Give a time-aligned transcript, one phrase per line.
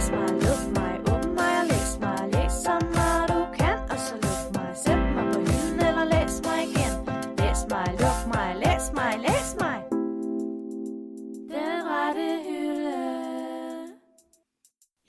[0.00, 3.98] læs mig, luk mig, åbn mig og læs mig, læs så meget du kan, og
[4.06, 6.94] så luk mig, sæt mig på hylden eller læs mig igen.
[7.40, 9.78] Læs mig, luk mig, læs mig, læs mig.
[11.54, 12.98] Den rette hylde.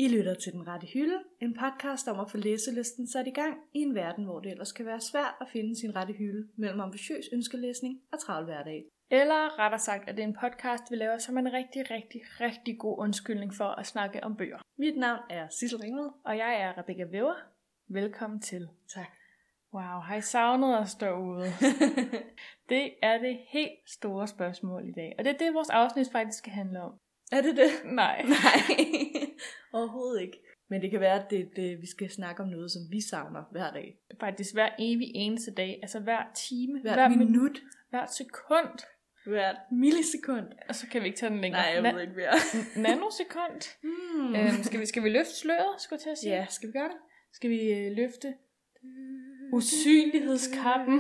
[0.04, 3.56] I lytter til Den Rette Hylde, en podcast om at få læselisten sat i gang
[3.74, 6.80] i en verden, hvor det ellers kan være svært at finde sin rette hylde mellem
[6.80, 8.82] ambitiøs ønskelæsning og travl hverdag.
[9.14, 12.80] Eller rettere sagt, at det er en podcast, vi laver som en rigtig, rigtig, rigtig
[12.80, 14.58] god undskyldning for at snakke om bøger.
[14.78, 16.10] Mit navn er Sissel Ringvad.
[16.26, 17.36] Og jeg er Rebecca Væver.
[17.88, 18.70] Velkommen til.
[18.94, 19.08] Tak.
[19.74, 21.44] Wow, har I savnet os derude?
[22.70, 25.16] det er det helt store spørgsmål i dag.
[25.18, 26.94] Og det er det, vores afsnit faktisk skal handle om.
[27.32, 27.94] Er det det?
[27.94, 28.22] Nej.
[28.44, 28.62] Nej,
[29.74, 30.38] overhovedet ikke.
[30.70, 33.44] Men det kan være, at det, det, vi skal snakke om noget, som vi savner
[33.52, 33.98] hver dag.
[34.20, 35.80] Faktisk hver evig eneste dag.
[35.82, 36.82] Altså hver time.
[36.82, 37.28] Hver, hver minut.
[37.28, 37.62] minut.
[37.90, 38.80] Hver sekund.
[39.26, 40.46] Hvert millisekund.
[40.70, 41.62] Og så kan vi ikke tage den længere.
[41.62, 42.84] Nej, jeg ved ikke mere.
[42.84, 43.78] Nanosekund.
[43.84, 44.36] Hmm.
[44.36, 46.34] øhm, skal, vi, skal vi løfte sløret, skulle jeg til at sige?
[46.34, 46.98] Ja, skal vi gøre det?
[47.34, 48.34] Skal vi øh, løfte
[49.54, 51.00] usynlighedskappen?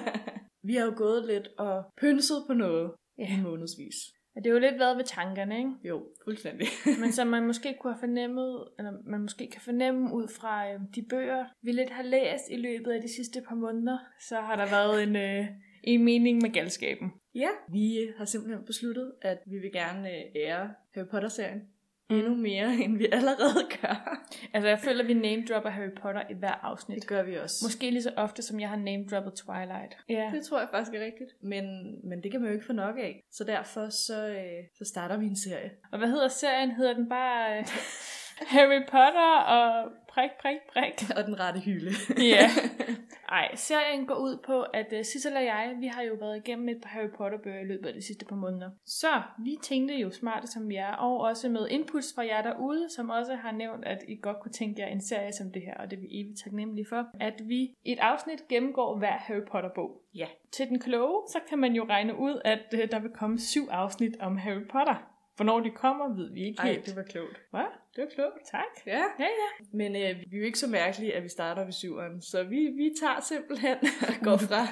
[0.68, 3.38] vi har jo gået lidt og pynset på noget Ja.
[3.38, 3.94] i månedsvis.
[4.36, 5.70] Ja, det er jo lidt været ved tankerne, ikke?
[5.84, 6.68] Jo, fuldstændig.
[7.00, 10.80] Men som man måske kunne have fornemmet, eller man måske kan fornemme ud fra øh,
[10.94, 14.56] de bøger, vi lidt har læst i løbet af de sidste par måneder, så har
[14.56, 15.46] der været en, øh,
[15.82, 17.12] en mening med galskaben.
[17.34, 21.62] Ja, vi har simpelthen besluttet, at vi vil gerne øh, ære Harry Potter-serien
[22.10, 24.24] endnu mere, end vi allerede gør.
[24.52, 27.00] Altså, jeg føler, at vi name-dropper Harry Potter i hver afsnit.
[27.00, 27.64] Det gør vi også.
[27.64, 29.96] Måske lige så ofte, som jeg har name-droppet Twilight.
[30.08, 30.30] Ja.
[30.34, 31.30] Det tror jeg faktisk er rigtigt.
[31.42, 31.64] Men,
[32.08, 33.24] men det kan man jo ikke få nok af.
[33.30, 35.70] Så derfor så, øh, så starter vi en serie.
[35.92, 36.70] Og hvad hedder serien?
[36.70, 37.64] Hedder den bare øh,
[38.54, 40.94] Harry Potter og prik, prik, prik?
[41.16, 41.90] Og den rette hylde.
[42.34, 42.44] Ja.
[43.38, 46.68] Ej, serien går ud på, at uh, Sissel og jeg, vi har jo været igennem
[46.68, 48.70] et par Harry Potter-bøger i løbet af de sidste par måneder.
[48.86, 52.90] Så vi tænkte jo smarte som vi er, og også med inputs fra jer derude,
[52.96, 55.74] som også har nævnt, at I godt kunne tænke jer en serie som det her,
[55.74, 59.44] og det er vi evigt taknemmelige for, at vi i et afsnit gennemgår hver Harry
[59.50, 60.02] Potter-bog.
[60.14, 60.26] Ja.
[60.52, 63.68] Til den kloge, så kan man jo regne ud, at uh, der vil komme syv
[63.70, 65.17] afsnit om Harry Potter.
[65.38, 66.86] Hvornår de kommer, ved vi ikke Ej, helt.
[66.86, 67.40] det var klogt.
[67.50, 67.68] Hvad?
[67.96, 68.38] Det var klogt.
[68.50, 68.72] Tak.
[68.86, 68.98] Ja.
[69.18, 69.64] Ja, ja.
[69.72, 72.22] Men øh, vi er jo ikke så mærkelige, at vi starter ved syveren.
[72.22, 73.76] Så vi, vi tager simpelthen
[74.08, 74.66] og går fra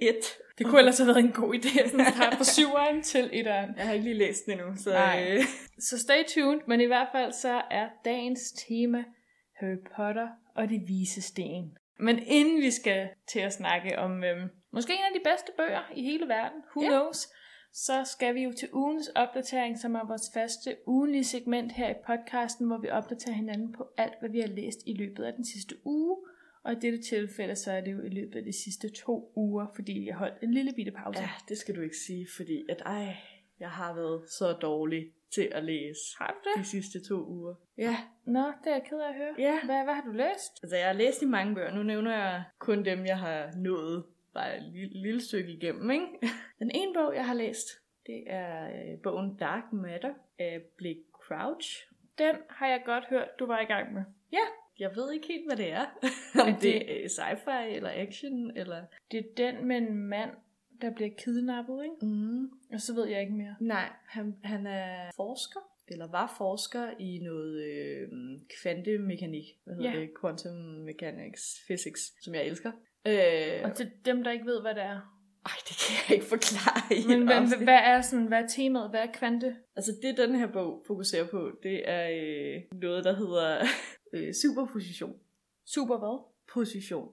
[0.00, 0.24] et.
[0.58, 3.70] Det kunne ellers have været en god idé, at starte fra syveren til etteren.
[3.76, 4.90] Jeg har ikke lige læst den endnu, så...
[4.90, 5.26] Nej.
[5.30, 5.42] Øh,
[5.78, 9.04] Så stay tuned, men i hvert fald så er dagens tema
[9.56, 11.76] Harry Potter og de vise sten.
[11.98, 15.80] Men inden vi skal til at snakke om øhm, måske en af de bedste bøger
[15.94, 16.88] i hele verden, who Ja.
[16.88, 17.28] knows,
[17.74, 21.94] så skal vi jo til ugens opdatering, som er vores faste ugenlige segment her i
[22.06, 25.44] podcasten, hvor vi opdaterer hinanden på alt, hvad vi har læst i løbet af den
[25.44, 26.16] sidste uge.
[26.64, 29.66] Og i dette tilfælde, så er det jo i løbet af de sidste to uger,
[29.74, 31.20] fordi jeg holdt en lille bitte pause.
[31.20, 33.16] ja, det skal du ikke sige, fordi at ej,
[33.60, 36.64] jeg har været så dårlig til at læse Har du det?
[36.64, 37.54] de sidste to uger.
[37.78, 37.96] Ja,
[38.26, 39.34] Nå, det er jeg ked af at høre.
[39.38, 39.58] Ja.
[39.64, 40.52] Hvad, hvad har du læst?
[40.62, 41.74] altså jeg har læst i mange bøger.
[41.74, 44.04] Nu nævner jeg kun dem, jeg har nået
[44.34, 46.06] bare et lille, lille stykke igennem, ikke?
[46.58, 47.68] Den ene bog, jeg har læst,
[48.06, 51.86] det er øh, bogen Dark Matter af Blake Crouch.
[52.18, 54.02] Den har jeg godt hørt, du var i gang med.
[54.32, 54.38] Ja,
[54.78, 55.84] jeg ved ikke helt, hvad det er.
[56.40, 58.84] Om det, det- er sci-fi eller action, eller...
[59.10, 60.30] Det er den med en mand,
[60.80, 62.06] der bliver kidnappet, ikke?
[62.06, 62.44] Mm.
[62.72, 63.56] Og så ved jeg ikke mere.
[63.60, 68.08] Nej, han, han er forsker, eller var forsker i noget øh,
[68.62, 69.44] kvantemekanik.
[69.64, 70.00] Hvad hedder Ja.
[70.00, 70.10] det?
[70.20, 72.72] Quantum mechanics, physics, som jeg elsker.
[73.06, 75.00] Øh, Og til dem, der ikke ved, hvad det er.
[75.46, 78.90] ej, det kan jeg ikke forklare i Men hvad, hvad, er sådan, hvad er temaet?
[78.90, 79.56] Hvad er kvante?
[79.76, 83.66] Altså det, den her bog fokuserer på, det er øh, noget, der hedder
[84.14, 85.14] øh, superposition.
[85.74, 86.24] Super hvad?
[86.54, 87.08] Position.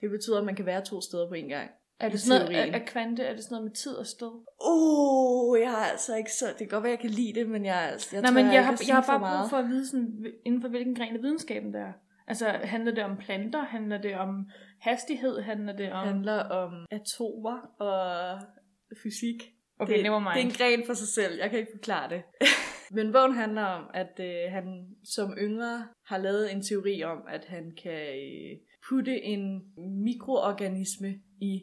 [0.00, 1.70] Det betyder, at man kan være to steder på en gang.
[2.00, 4.30] Er det sådan noget, er, er kvante, er det sådan noget med tid og sted?
[4.60, 6.46] Oh, jeg har altså ikke så...
[6.46, 8.44] Det kan godt være, jeg kan lide det, men jeg, altså, jeg Nej, tror, men
[8.46, 11.16] jeg, ikke har, jeg har bare brug for at vide, sådan, inden for hvilken gren
[11.16, 11.92] af videnskaben det er.
[12.26, 13.64] Altså, handler det om planter?
[13.64, 14.50] Handler det om
[14.80, 15.40] hastighed?
[15.40, 16.06] handler det om...
[16.06, 18.40] handler om atomer og
[19.02, 19.52] fysik.
[19.78, 20.56] Okay, det, never det er en mind.
[20.56, 21.38] gren for sig selv.
[21.38, 22.22] Jeg kan ikke forklare det.
[22.96, 27.44] Men bogen handler om, at øh, han som yngre har lavet en teori om, at
[27.44, 28.58] han kan øh,
[28.88, 29.62] putte en
[30.04, 31.62] mikroorganisme i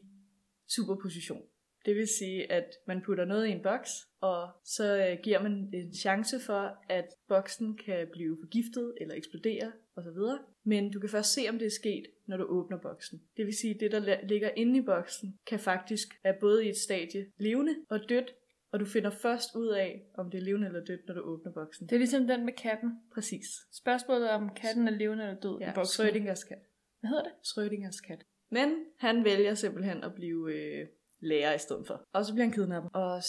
[0.76, 1.42] superposition.
[1.86, 3.90] Det vil sige, at man putter noget i en boks,
[4.22, 9.72] og så øh, giver man en chance for, at boksen kan blive forgiftet eller eksplodere
[9.96, 10.20] osv.
[10.64, 13.22] Men du kan først se, om det er sket, når du åbner boksen.
[13.38, 16.70] Det vil sige, at det, der ligger inde i boksen, kan faktisk være både i
[16.70, 18.34] et stadie levende og dødt,
[18.72, 21.52] og du finder først ud af, om det er levende eller dødt, når du åbner
[21.52, 21.88] boksen.
[21.88, 22.92] Det er ligesom den med katten.
[23.14, 23.46] Præcis.
[23.72, 26.06] Spørgsmålet er, om katten er levende eller død Ja, i boksen.
[26.06, 26.60] Schrödingers kat.
[27.00, 27.32] Hvad hedder det?
[27.44, 28.24] Schrödingers kat.
[28.52, 30.88] Men han vælger simpelthen at blive øh,
[31.20, 32.04] lærer i stedet for.
[32.14, 32.92] Og så bliver han kidnappet.
[32.94, 33.24] Og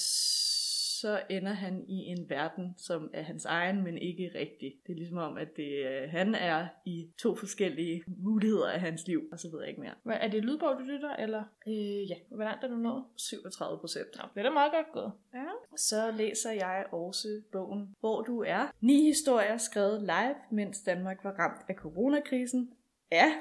[1.05, 4.75] så ender han i en verden, som er hans egen, men ikke rigtig.
[4.87, 9.07] Det er ligesom om, at det, øh, han er i to forskellige muligheder af hans
[9.07, 9.95] liv, og så ved jeg ikke mere.
[10.03, 13.05] Hvad, er det lydbog, du lytter, eller Øh, ja, hvor langt er du nået?
[13.17, 14.07] 37 procent.
[14.17, 15.13] Nå, det er da meget godt gået.
[15.35, 15.45] Ja.
[15.77, 18.73] Så læser jeg også bogen Hvor du er.
[18.81, 22.71] Ni historier skrevet live, mens Danmark var ramt af coronakrisen.
[23.13, 23.33] Ja,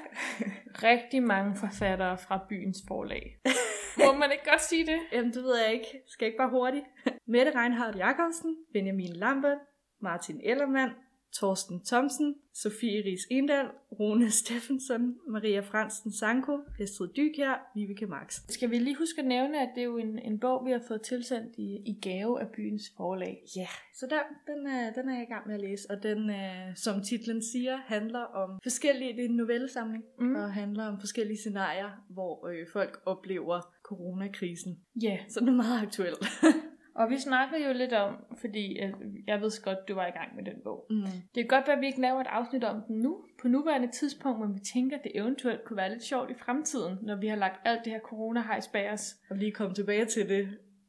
[0.82, 3.38] Rigtig mange forfattere fra byens forlag.
[3.98, 4.98] Må man ikke godt sige det?
[5.12, 6.02] Jamen, det ved jeg ikke.
[6.06, 6.84] Skal jeg ikke bare hurtigt?
[7.34, 9.58] Mette Reinhardt Jacobsen, Benjamin Lambert,
[10.00, 10.90] Martin Ellermann,
[11.34, 13.66] Torsten Thomsen, Sofie Ries Endal,
[14.00, 18.40] Rune Steffensen, Maria Fransen Sanko, Estrid Dykjær, Vibeke Max.
[18.48, 20.82] Skal vi lige huske at nævne, at det er jo en, en bog, vi har
[20.88, 23.42] fået tilsendt i, i gave af byens forlag.
[23.56, 23.68] Ja, yeah.
[23.94, 24.20] så der,
[24.54, 27.42] den, er, den er jeg i gang med at læse, og den, er, som titlen
[27.42, 30.34] siger, handler om forskellige, det er en novellesamling, mm.
[30.34, 34.72] og handler om forskellige scenarier, hvor øh, folk oplever coronakrisen.
[35.02, 35.18] Ja, yeah.
[35.28, 36.14] Så den er meget aktuel.
[37.00, 38.92] og vi snakkede jo lidt om, fordi øh,
[39.26, 40.86] jeg ved godt, du var i gang med den bog.
[40.90, 41.02] mm.
[41.34, 43.88] Det kan godt være, at vi ikke laver et afsnit om den nu, på nuværende
[43.90, 47.26] tidspunkt, men vi tænker, at det eventuelt kunne være lidt sjovt i fremtiden, når vi
[47.26, 49.14] har lagt alt det her corona-hejs bag os.
[49.30, 50.48] Og lige komme tilbage til det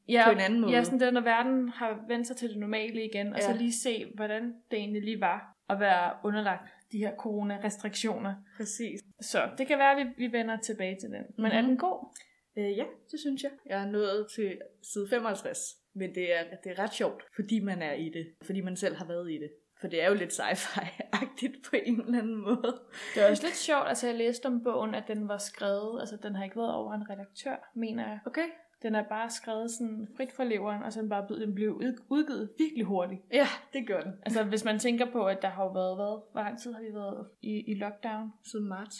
[0.09, 0.71] Ja, på en anden måde.
[0.73, 3.41] Ja, sådan det, når verden har vendt sig til det normale igen, og Ja.
[3.53, 8.33] så lige se, hvordan det egentlig lige var at være underlagt de her corona-restriktioner.
[8.57, 8.99] Præcis.
[9.21, 11.23] Så det kan være, at vi, vi vender tilbage til den.
[11.37, 11.69] Men er Mhm.
[11.69, 12.15] den god?
[12.57, 13.51] Øh, ja, det synes jeg.
[13.65, 15.59] Jeg er nået til side 55,
[15.93, 18.27] men det er, det er ret sjovt, fordi man er i det.
[18.41, 19.51] Fordi man selv har været i det.
[19.81, 22.79] For det er jo lidt sci-fi-agtigt på en eller anden måde.
[23.15, 26.17] Det er også lidt sjovt, altså jeg læste om bogen, at den var skrevet, altså
[26.23, 28.19] den har ikke været over en redaktør, mener jeg.
[28.25, 28.47] Okay.
[28.81, 32.03] Den er bare skrevet sådan frit fra leveren, og så den bare den blev ud-
[32.09, 33.21] udgivet virkelig hurtigt.
[33.33, 34.13] Ja, det gør den.
[34.25, 36.81] Altså hvis man tænker på, at der har jo været, hvad, hvor lang tid har
[36.81, 38.31] vi været i, i lockdown?
[38.51, 38.95] Siden marts.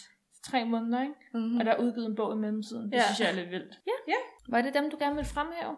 [0.50, 1.14] Tre måneder, ikke?
[1.34, 1.58] Mm-hmm.
[1.58, 2.84] Og der er udgivet en bog i mellemtiden.
[2.84, 3.02] Det Ja.
[3.02, 3.80] synes jeg er lidt vildt.
[3.86, 3.92] Ja.
[4.12, 4.18] Ja.
[4.48, 5.76] Var det dem, du gerne ville fremhæve?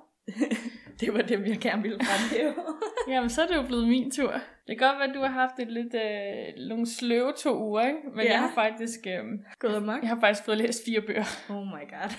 [1.01, 2.55] det var dem, jeg gerne ville fremhæve.
[3.15, 4.33] Jamen, så er det jo blevet min tur.
[4.67, 7.87] Det kan godt være, at du har haft et lidt øh, nogle sløve to uger,
[7.87, 7.99] ikke?
[8.15, 8.31] Men Ja.
[8.33, 9.01] jeg har faktisk...
[9.07, 9.25] Øh,
[9.59, 10.01] Gået amok.
[10.03, 11.25] jeg har faktisk fået læst fire bøger.
[11.51, 12.11] Oh my god.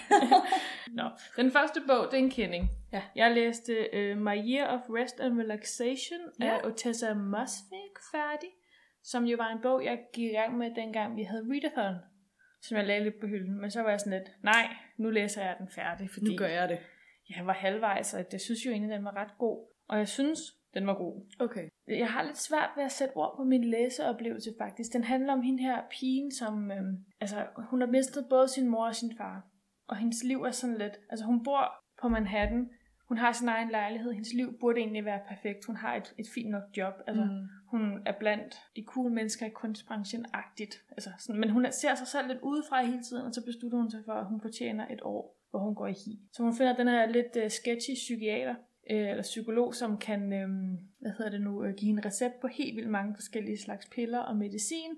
[0.97, 1.03] Nå,
[1.37, 2.69] den første bog, det er en kending.
[2.93, 3.01] Ja.
[3.15, 6.45] Jeg læste uh, My Year of Rest and Relaxation Ja.
[6.57, 8.49] af Otessa Mosvik færdig,
[9.03, 11.95] som jo var en bog, jeg gik i gang med, dengang vi havde Readathon,
[12.61, 13.61] som jeg lagde lidt på hylden.
[13.61, 14.67] Men så var jeg sådan lidt, nej,
[14.97, 16.79] nu læser jeg den færdig, fordi nu gør jeg det.
[17.37, 19.67] jeg var halvvejs, og det synes jo egentlig, den var ret god.
[19.89, 20.39] Og jeg synes,
[20.73, 21.25] den var god.
[21.39, 21.69] Okay.
[21.87, 24.93] Jeg har lidt svært ved at sætte ord på min læseoplevelse faktisk.
[24.93, 28.87] Den handler om hende her pigen, som øhm, altså, hun har mistet både sin mor
[28.87, 29.47] og sin far.
[29.87, 32.69] Og hendes liv er sådan lidt, altså hun bor på Manhattan,
[33.09, 35.65] hun har sin egen lejlighed, hendes liv burde egentlig være perfekt.
[35.65, 37.47] Hun har et, et fint nok job, altså Mm.
[37.71, 40.75] hun er blandt de cool mennesker i kunstbranchen-agtigt.
[40.91, 43.91] Altså sådan, men hun ser sig selv lidt udefra hele tiden, og så beslutter hun
[43.91, 46.19] sig for, at hun fortjener et år, hvor hun går i hi.
[46.33, 48.55] Så hun finder den her lidt uh, sketchy psykiater,
[48.91, 50.49] øh, eller psykolog, som kan, øh,
[51.01, 54.19] hvad hedder det nu, øh, give en recept på helt vildt mange forskellige slags piller
[54.19, 54.91] og medicin.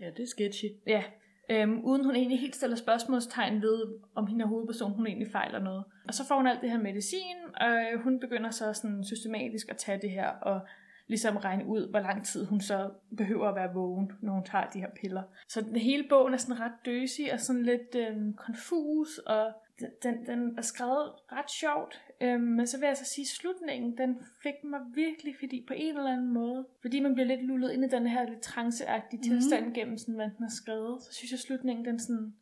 [0.00, 0.68] Ja, det er sketchy.
[0.86, 1.02] Ja,
[1.50, 3.84] øhm, uden hun egentlig helt stiller spørgsmålstegn ved,
[4.14, 5.84] om hende er hovedperson, hun egentlig fejler noget.
[6.08, 9.68] Og så får hun alt det her medicin, og øh, hun begynder så sådan systematisk
[9.68, 10.60] at tage det her, og
[11.08, 14.70] ligesom regne ud, hvor lang tid hun så behøver at være vågen, når hun tager
[14.70, 15.22] de her piller.
[15.48, 19.52] Så den hele bogen er sådan ret døsig og sådan lidt øhm, konfus, og
[20.02, 22.02] den, den, er skrevet ret sjovt.
[22.20, 25.74] Øhm, men så vil jeg så sige, at slutningen, den fik mig virkelig, fordi på
[25.76, 29.20] en eller anden måde, fordi man bliver lidt lullet ind i den her lidt tranceagtige
[29.20, 29.22] Mhm.
[29.30, 32.34] tilstand gennem sådan, hvad den har skrevet, så synes jeg, at slutningen, den sådan,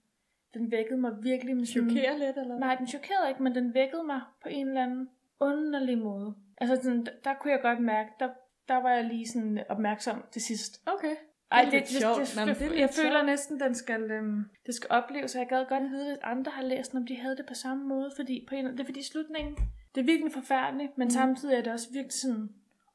[0.54, 1.90] den vækkede mig virkelig med sådan...
[1.90, 5.08] Chokerer lidt, eller Nej, den chokerede ikke, men den vækkede mig på en eller anden
[5.40, 6.34] underlig måde.
[6.58, 8.28] Altså, sådan, der, der kunne jeg godt mærke, der,
[8.68, 10.82] der var jeg lige sådan opmærksom til sidst.
[10.86, 11.14] Okay.
[11.52, 13.26] Ej, det, det, det, det, det er jeg føler sjovt.
[13.26, 16.62] næsten, den skal, øhm, det skal opleves, og jeg gad godt vide, hvis andre har
[16.62, 19.02] læst den, om de havde det på samme måde, fordi på en, det er fordi
[19.04, 19.54] slutningen,
[19.94, 21.10] det er virkelig forfærdeligt, men Mm.
[21.10, 22.48] samtidig er det også virkelig sådan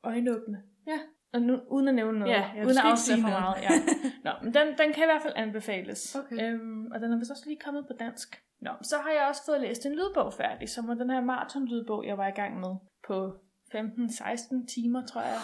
[0.04, 0.60] øjenåbende.
[0.88, 1.00] Ja.
[1.34, 3.42] Og nu, uden at nævne noget, Ja, uden at afsløre sige for noget.
[3.42, 3.62] meget.
[3.62, 3.70] Ja.
[4.26, 6.16] Nå, men den, den kan i hvert fald anbefales.
[6.16, 6.54] Okay.
[6.54, 8.42] Øhm, og den er vist også lige kommet på dansk.
[8.62, 12.06] Nå, så har jeg også fået læst en lydbog færdig, som var den her maraton-lydbog,
[12.08, 12.76] jeg var i gang med
[13.08, 13.34] på
[13.76, 15.38] 15-16 timer, tror jeg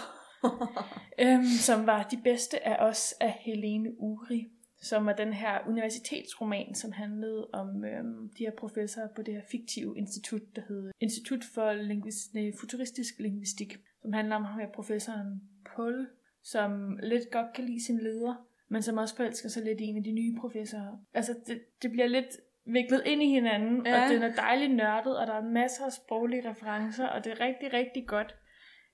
[1.20, 4.48] øhm, som var De bedste af os af Helene Uri,
[4.82, 9.42] som er den her universitetsroman, som handlede om øhm, de her professorer på det her
[9.52, 14.68] fiktive institut, der hedder Institut for Lingvis- nej, Futuristisk Lingvistik, som handler om ham her
[14.76, 15.42] professoren
[15.76, 16.08] Paul,
[16.44, 18.36] som lidt godt kan lide sin leder,
[18.70, 20.98] men som også forelsker sig lidt i en af de nye professorer.
[21.14, 23.86] Altså, det, det bliver lidt viklet ind i hinanden.
[23.86, 24.04] Ja.
[24.04, 27.40] og den er dejligt nørdet, og der er masser af sproglige referencer, og det er
[27.40, 28.36] rigtig, rigtig godt.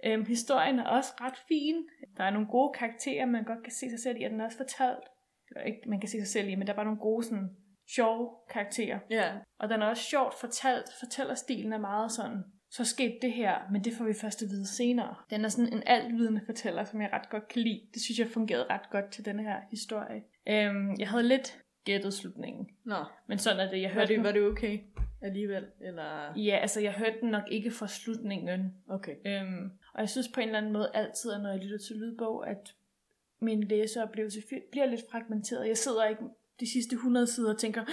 [0.05, 1.75] Øhm, historien er også ret fin.
[2.17, 4.46] Der er nogle gode karakterer, man godt kan se sig selv i, og den er
[4.46, 5.05] også fortalt.
[5.50, 7.50] Eller ikke, man kan se sig selv i, men der er bare nogle gode, sådan,
[7.96, 9.00] sjove karakterer.
[9.10, 9.31] Ja.
[9.60, 10.89] Og den er også sjovt fortalt.
[11.00, 12.43] Fortællerstilen er meget sådan
[12.74, 15.15] så skete det her, men det får vi først at vide senere.
[15.29, 17.81] Den er sådan en altvidende fortæller, som jeg ret godt kan lide.
[17.93, 20.24] Det synes jeg fungerede ret godt til denne her historie.
[20.48, 23.81] Øhm, jeg havde lidt gættet slutningen, Nå, men sådan er det.
[23.81, 24.79] Jeg var hørte det, den, var det okay
[25.22, 25.65] alligevel?
[25.81, 26.34] Eller...
[26.38, 28.74] Ja, altså jeg hørte den nok ikke fra slutningen.
[28.89, 29.15] Okay.
[29.25, 31.95] Øhm, og jeg synes på en eller anden måde altid, at når jeg lytter til
[31.95, 32.75] lydbog, at
[33.39, 35.67] min læseoplevelse bliver lidt fragmenteret.
[35.67, 36.24] Jeg sidder ikke
[36.60, 37.83] de sidste 100 sider og tænker,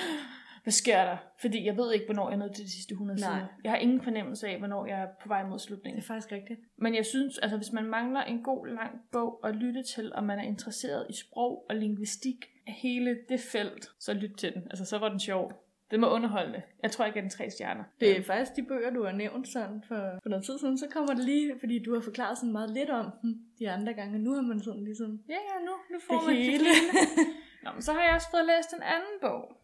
[0.63, 1.17] hvad sker der?
[1.41, 3.29] Fordi jeg ved ikke, hvornår jeg nået til de sidste 100 Nej.
[3.39, 3.47] sider.
[3.65, 5.99] Jeg har ingen fornemmelse af, hvornår jeg er på vej mod Det slutningen.
[6.03, 6.61] er faktisk rigtigt.
[6.77, 10.25] Men jeg synes, altså hvis man mangler en god, lang bog at lytte til, og
[10.25, 14.63] man er interesseret i sprog og linguistik af hele det felt, så lyt til den.
[14.71, 15.68] Altså så var den sjov.
[15.91, 16.63] Den var underholdende.
[16.83, 17.85] Jeg tror, jeg gav den tre stjerner.
[18.01, 20.87] Det er faktisk de bøger, du har nævnt sådan for, for noget tid siden, så
[20.91, 24.19] kommer det lige, fordi du har forklaret sådan meget lidt om dem de andre gange.
[24.19, 26.69] Nu har man sådan ligesom Ja, ja, nu, nu får det man hele.
[27.65, 29.57] Nå, men så har jeg også fået læst en anden bog.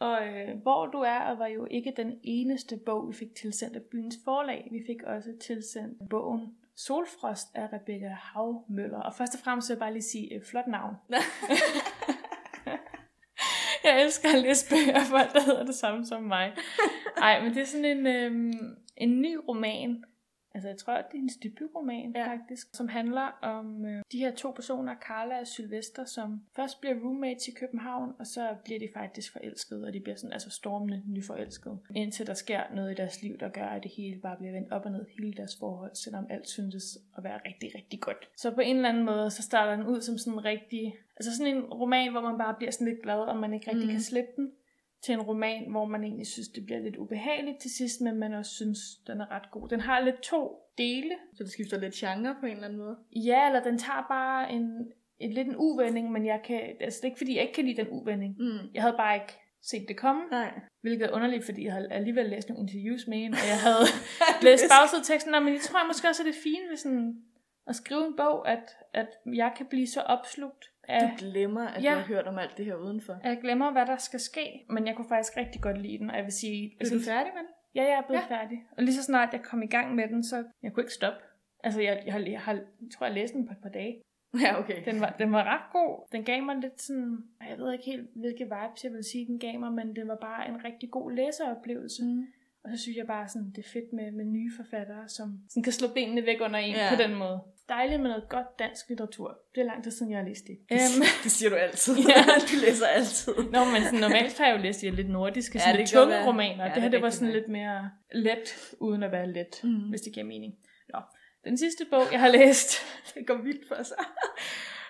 [0.00, 3.76] Og øh, Hvor du er, og var jo ikke den eneste bog, vi fik tilsendt
[3.76, 4.68] af byens forlag.
[4.72, 9.00] Vi fik også tilsendt bogen Solfrost af Rebecca Havmøller.
[9.00, 10.94] Og først og fremmest vil jeg bare lige sige et flot navn.
[13.88, 16.52] jeg elsker at læse bøger folk, der hedder det samme som mig.
[17.26, 20.04] Ej, men det er sådan en, øhm, en ny roman.
[20.54, 22.26] Altså, jeg tror, det er hendes debutroman, ja.
[22.26, 26.94] faktisk, som handler om øh, de her to personer, Carla og Sylvester, som først bliver
[26.94, 31.02] roommates i København, og så bliver de faktisk forelskede, og de bliver sådan altså stormende
[31.06, 31.78] nyforelskede.
[31.94, 34.72] Indtil der sker noget i deres liv, der gør, at det hele bare bliver vendt
[34.72, 38.28] op og ned, hele deres forhold, selvom alt syntes at være rigtig, rigtig godt.
[38.36, 41.36] Så på en eller anden måde, så starter den ud som sådan en rigtig, altså
[41.36, 43.92] sådan en roman, hvor man bare bliver sådan lidt glad, og man ikke rigtig mm.
[43.92, 44.50] kan slippe den
[45.02, 48.34] til en roman, hvor man egentlig synes, det bliver lidt ubehageligt til sidst, men man
[48.34, 49.68] også synes, den er ret god.
[49.68, 51.14] Den har lidt to dele.
[51.34, 52.96] Så det skifter lidt genre på en eller anden måde.
[53.16, 57.04] Ja, eller den tager bare en, en lidt en uvending, men jeg kan, altså det
[57.04, 58.36] er ikke fordi, jeg ikke kan lide den uvending.
[58.38, 58.58] Mm.
[58.74, 60.60] Jeg havde bare ikke set det komme, Nej.
[60.80, 63.86] hvilket er underligt, fordi jeg havde alligevel læst nogle interviews med hende, og jeg havde
[64.42, 67.22] læst bagsideteksten, men jeg tror måske også, at det er fint ved sådan
[67.66, 71.84] at skrive en bog, at, at jeg kan blive så opslugt af, Du glemmer, at
[71.84, 71.90] Ja.
[71.90, 73.20] du har hørt om alt det her udenfor.
[73.24, 74.64] jeg glemmer, hvad der skal ske.
[74.70, 76.76] Men jeg kunne faktisk rigtig godt lide den, og jeg vil sige...
[76.80, 77.50] Er du færdig med den?
[77.74, 78.36] Ja, jeg er blevet Ja.
[78.36, 78.58] færdig.
[78.76, 81.20] Og lige så snart jeg kom i gang med den, så jeg kunne ikke stoppe.
[81.64, 82.62] Altså, jeg, jeg, har, jeg, har, jeg
[82.94, 84.02] tror, jeg læste den på et par dage.
[84.44, 84.84] Ja, okay.
[84.84, 86.08] Den var, den var ret god.
[86.12, 87.18] Den gav mig lidt sådan...
[87.48, 90.18] Jeg ved ikke helt, hvilke vibes jeg vil sige, den gav mig, men den var
[90.20, 92.04] bare en rigtig god læseoplevelse.
[92.04, 92.26] Mm.
[92.64, 95.62] Og så synes jeg bare, sådan, det er fedt med, med nye forfattere, som sådan
[95.62, 96.84] kan slå benene væk under en Ja.
[96.84, 96.96] ja.
[96.96, 97.38] på den måde.
[97.68, 99.38] Dejligt med noget godt dansk litteratur.
[99.54, 100.56] Det er lang tid siden, jeg har læst det.
[100.72, 101.94] Øhm, Det siger du altid.
[101.96, 102.22] Ja.
[102.50, 103.34] du læser altid.
[103.54, 105.90] Nå, men sådan, normalt har jeg jo læst de lidt nordiske, Ja, sådan det lidt
[105.90, 106.26] tunge være.
[106.26, 106.64] romaner.
[106.64, 109.60] Ja, Ja, det her, er det var sådan lidt mere let, uden at være let,
[109.64, 109.88] mm.
[109.90, 110.52] hvis det giver mening.
[110.94, 111.00] Nå,
[111.44, 112.70] den sidste bog, jeg har læst,
[113.14, 113.96] Det går vildt for sig.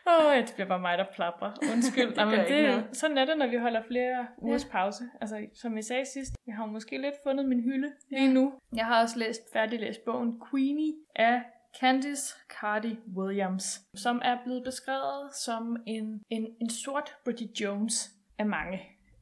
[0.08, 1.52] Åh, oh, ja, det bliver bare mig, der plapper.
[1.72, 2.08] Undskyld.
[2.14, 2.86] Det Nå, men gør ikke noget.
[2.88, 5.04] det, sådan er det, når vi holder flere ugers pause.
[5.20, 8.32] Altså, som jeg sagde sidst, jeg har måske lidt fundet min hylde lige Ja.
[8.32, 8.52] nu.
[8.76, 11.42] Jeg har også læst, færdiglæst bogen Queenie af
[11.80, 18.46] Candice Cardi Williams, som er blevet beskrevet som en, en, en sort Bridget Jones af
[18.46, 18.80] mange.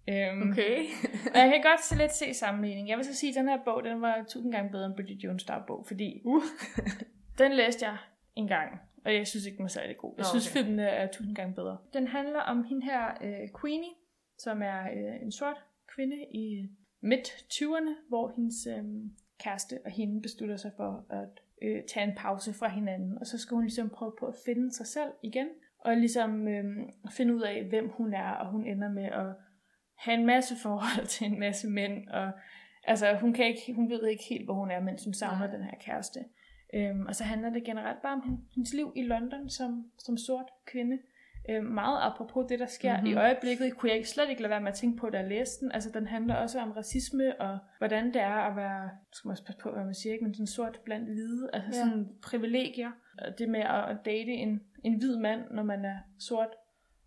[0.09, 0.85] Øhm, Okay.
[1.35, 2.89] og jeg kan godt se lidt se sammenligning.
[2.89, 5.25] Jeg vil så sige, at den her bog, den var tusind gange bedre end Bridget
[5.25, 6.43] Jones dagbog, fordi Uh.
[7.39, 7.97] den læste jeg
[8.37, 10.15] en gang, og jeg synes ikke, den var særlig god.
[10.17, 10.63] Jeg Nå, synes, okay.
[10.63, 11.79] filmen er tusind gange bedre.
[11.93, 13.95] Den handler om hende her, øh, Queenie,
[14.39, 15.57] som er øh, en sort
[15.95, 16.69] kvinde i
[17.01, 18.85] midt-20'erne, hvor hendes øh,
[19.41, 23.19] kæreste og hende beslutter sig for at øh, tage en pause fra hinanden.
[23.21, 25.49] Og så skal hun ligesom prøve på at finde sig selv igen,
[25.79, 26.65] og ligesom øh,
[27.11, 29.27] finde ud af, hvem hun er, og hun ender med at
[29.99, 32.33] have en masse forhold til en masse mænd, og
[32.85, 35.57] altså, hun, kan ikke, hun ved ikke helt, hvor hun er, mens hun savner Nej.
[35.57, 36.21] den her kæreste.
[36.77, 40.17] Øhm, og så handler det generelt bare om hen- hendes liv i London som, som
[40.17, 40.99] sort kvinde.
[41.51, 43.01] Øhm, meget apropos det, der sker Mhm.
[43.05, 43.17] mm-hmm.
[43.19, 45.29] i øjeblikket, kunne jeg ikke slet ikke lade være med at tænke på, da jeg
[45.29, 45.73] læste den.
[45.73, 49.45] Altså, den handler også om racisme, og hvordan det er at være, skal man også
[49.45, 50.25] passe på, hvad man siger, ikke?
[50.25, 51.85] men sådan sort blandt hvide, altså Ja.
[51.85, 52.91] sådan privilegier.
[53.19, 56.51] Og det med at at date en, en hvid mand, når man er sort,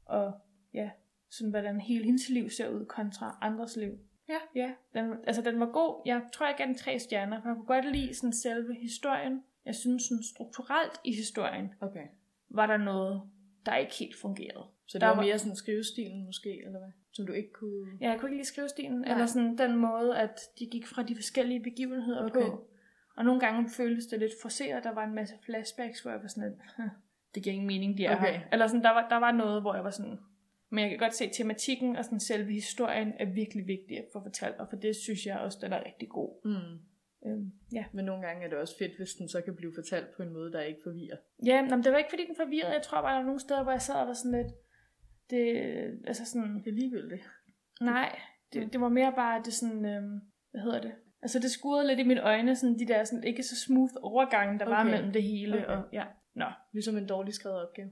[0.05, 0.33] og
[0.73, 0.89] ja,
[1.31, 3.91] sådan hvordan hele hendes liv ser ud kontra andres liv.
[4.29, 4.37] Ja.
[4.55, 6.01] Ja, den, altså den var god.
[6.05, 9.43] Jeg tror, jeg gav den tre stjerner, for jeg kunne godt lide sådan selve historien.
[9.65, 12.05] Jeg synes sådan strukturelt i historien, Okay.
[12.49, 13.21] var der noget,
[13.65, 14.65] der ikke helt fungerede.
[14.87, 16.91] Så det Der var, var- mere sådan skrivestilen måske, eller hvad?
[17.13, 17.87] Som du ikke kunne...
[18.01, 19.11] Ja, jeg kunne ikke lide skrivestilen, Nej.
[19.11, 22.41] eller sådan den måde, at de gik fra de forskellige begivenheder Okay.
[22.41, 22.67] på.
[23.17, 24.83] Og nogle gange føltes det lidt forceret.
[24.83, 26.85] Der var en masse flashbacks, hvor jeg var sådan lidt, "Huh,
[27.35, 28.33] det giver ingen mening, de er Okay.
[28.33, 28.41] her.
[28.51, 30.17] Eller sådan, der var, der var noget, hvor jeg var sådan,
[30.69, 34.05] men jeg kan godt se, at tematikken og sådan selve historien er virkelig vigtig at
[34.13, 36.45] få fortalt, og for det synes jeg også, den er rigtig god.
[36.45, 36.79] Mm.
[37.25, 37.85] Øhm, ja.
[37.93, 40.33] Men nogle gange er det også fedt, hvis den så kan blive fortalt på en
[40.33, 41.17] måde, der ikke forvirrer.
[41.45, 42.73] Ja, men det var ikke fordi den forvirrede.
[42.73, 44.53] Jeg tror bare, der var nogle steder, hvor jeg sad og var sådan lidt...
[45.29, 45.45] Det,
[46.07, 46.61] altså sådan...
[46.63, 47.29] Det er ligegyldigt.
[47.81, 48.19] Nej,
[48.53, 49.85] det, det var mere bare, det sådan...
[49.85, 50.19] Øhm,
[50.51, 50.91] hvad hedder det?
[51.21, 54.59] Altså det skurede lidt i mine øjne, sådan de der sådan, ikke så smooth overgange,
[54.59, 54.75] der okay.
[54.75, 55.57] var mellem det hele.
[55.57, 55.67] Okay.
[55.67, 56.03] Og, ja.
[56.35, 57.89] Nå, Ligesom en dårligt skrevet opgave.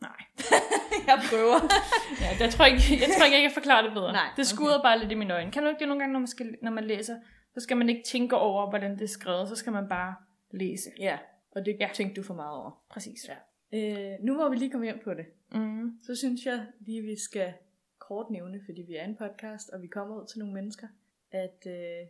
[0.00, 0.20] nej.
[1.10, 1.58] jeg prøver.
[2.22, 4.12] Ja, jeg tror ikke, jeg, tror ikke, jeg kan forklare det bedre.
[4.12, 4.86] Nej, det skurede okay.
[4.86, 5.50] bare lidt i mine øjne.
[5.52, 7.16] Kan du ikke det nogle gange, når man, skal, når man læser,
[7.58, 10.14] så skal man ikke tænke over, hvordan det er skrevet, så skal man bare
[10.50, 10.90] læse.
[10.98, 11.18] ja,
[11.50, 11.90] og det Ja.
[11.94, 12.84] tænkte du for meget over.
[12.90, 13.28] Præcis.
[13.28, 13.36] Ja.
[14.12, 15.26] Øh, nu må vi lige komme hjem på det.
[15.52, 15.98] Mm.
[16.02, 17.52] Så synes jeg lige, vi skal
[17.98, 20.86] kort nævne, fordi vi er en podcast, og vi kommer ud til nogle mennesker,
[21.30, 22.06] at øh,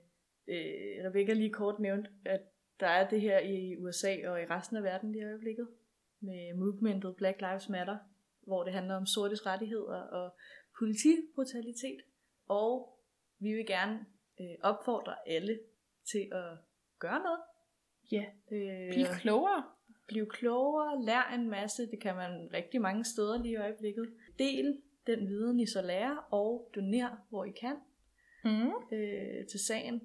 [0.49, 2.41] øh, Rebecca lige kort nævnte, at
[2.81, 5.69] der er det her i USA og i resten af verden lige i øjeblikket,
[6.21, 7.97] med movementet Black Lives Matter,
[8.43, 10.35] hvor det handler om sortes rettigheder og
[10.79, 12.01] politibrutalitet.
[12.49, 12.99] Og
[13.39, 13.99] vi vil gerne
[14.41, 15.59] øh, opfordre alle
[16.13, 16.59] til at
[16.99, 17.41] gøre noget.
[18.13, 18.25] Ja.
[18.57, 19.65] Øh, Bliv klogere.
[20.09, 24.15] Bliv klogere, lær en masse, det kan man rigtig mange steder lige i øjeblikket.
[24.39, 27.77] Del den viden, I så lærer, og doner, hvor I kan,
[28.45, 28.73] Mm.
[28.93, 30.01] øh, til sagen,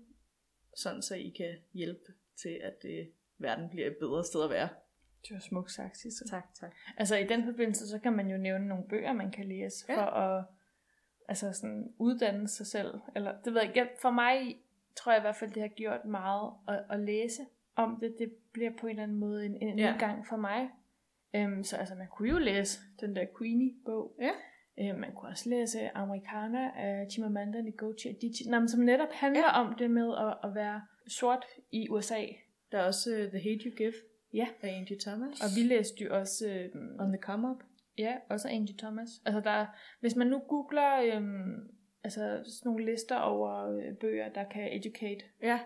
[0.77, 3.05] sådan så I kan hjælpe til, at øh,
[3.37, 4.69] verden bliver et bedre sted at være.
[5.21, 6.29] Det var smukt sagt, Sissel.
[6.29, 6.75] Tak, tak.
[6.97, 9.95] Altså i den forbindelse, så kan man jo nævne nogle bøger, man kan læse, Ja.
[9.95, 10.45] for at
[11.27, 12.93] altså sådan, uddanne sig selv.
[13.15, 13.89] Eller det ved jeg ikke.
[14.01, 14.57] For mig
[14.95, 17.41] tror jeg i hvert fald, det har gjort meget at, at læse
[17.75, 18.15] om det.
[18.19, 19.93] Det bliver på en eller anden måde en, en Ja.
[19.93, 20.69] udgang for mig.
[21.35, 24.15] Øhm, så altså, man kunne jo læse den der Queenie-bog.
[24.21, 24.31] Ja.
[24.79, 29.61] Øhm, man kunne også læse Americana af Chimamanda Ngozi Adichie, Nå, som netop handler Ja.
[29.61, 32.25] om det med at, at være sort i USA.
[32.71, 33.93] Der er også uh, The Hate You Give
[34.33, 34.47] Ja.
[34.61, 35.41] af Angie Thomas.
[35.41, 37.63] Og vi læste jo også øhm, On the Come Up.
[37.97, 39.09] Ja, også Angie Thomas.
[39.25, 39.65] Altså der,
[39.99, 41.69] hvis man nu googler øhm,
[42.03, 45.59] altså sådan nogle lister over øh, bøger, der kan educate, Ja,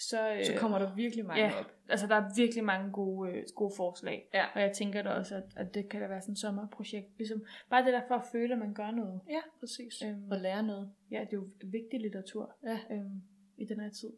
[0.00, 1.66] så, øh, så kommer der virkelig mange ja, op.
[1.88, 4.28] altså der er virkelig mange gode, øh, gode forslag.
[4.34, 4.46] Ja.
[4.54, 7.18] Og jeg tænker da også, at, at det kan da være sådan et sommerprojekt.
[7.18, 9.20] Ligesom, bare det der for at føle, at man gør noget.
[9.28, 10.02] Ja, præcis.
[10.06, 10.30] Øhm.
[10.30, 10.92] Og lære noget.
[11.10, 12.78] Ja, det er jo vigtig litteratur Ja.
[12.90, 13.22] øhm,
[13.56, 14.12] i den her tid.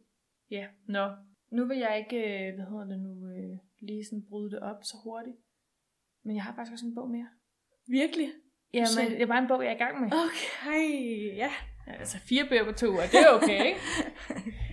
[0.51, 1.09] Ja, nå.
[1.51, 4.83] Nu vil jeg ikke, øh, hvad hedder det nu, øh, lige sådan bryde det op
[4.83, 5.37] så hurtigt.
[6.23, 7.27] Men jeg har faktisk også en bog mere.
[7.91, 8.29] Virkelig?
[8.73, 10.09] Ja, men det er bare en bog, jeg er i gang med.
[10.25, 11.51] Okay, ja.
[11.87, 13.79] Altså fire bøger på to uger, det er okay, ikke?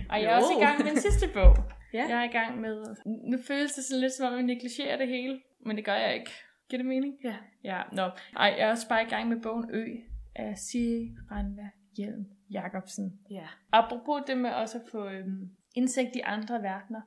[0.09, 1.55] Og jeg er også i gang med en sidste bog.
[1.93, 2.05] Ja.
[2.09, 2.95] Jeg er i gang med...
[3.31, 6.15] Nu føles det sådan lidt som om, jeg negligerer det hele, men det gør jeg
[6.15, 6.31] ikke.
[6.69, 7.13] Giver det mening?
[7.23, 7.35] Ja.
[7.63, 8.03] Ja, nå.
[8.37, 9.85] Ej, jeg er også bare i gang med bogen Ø
[10.35, 13.19] af Siri Ranva Hjelm Jacobsen.
[13.31, 13.47] Ja.
[13.71, 17.01] Apropos det med også at få øhm, indsigt i andre verdener.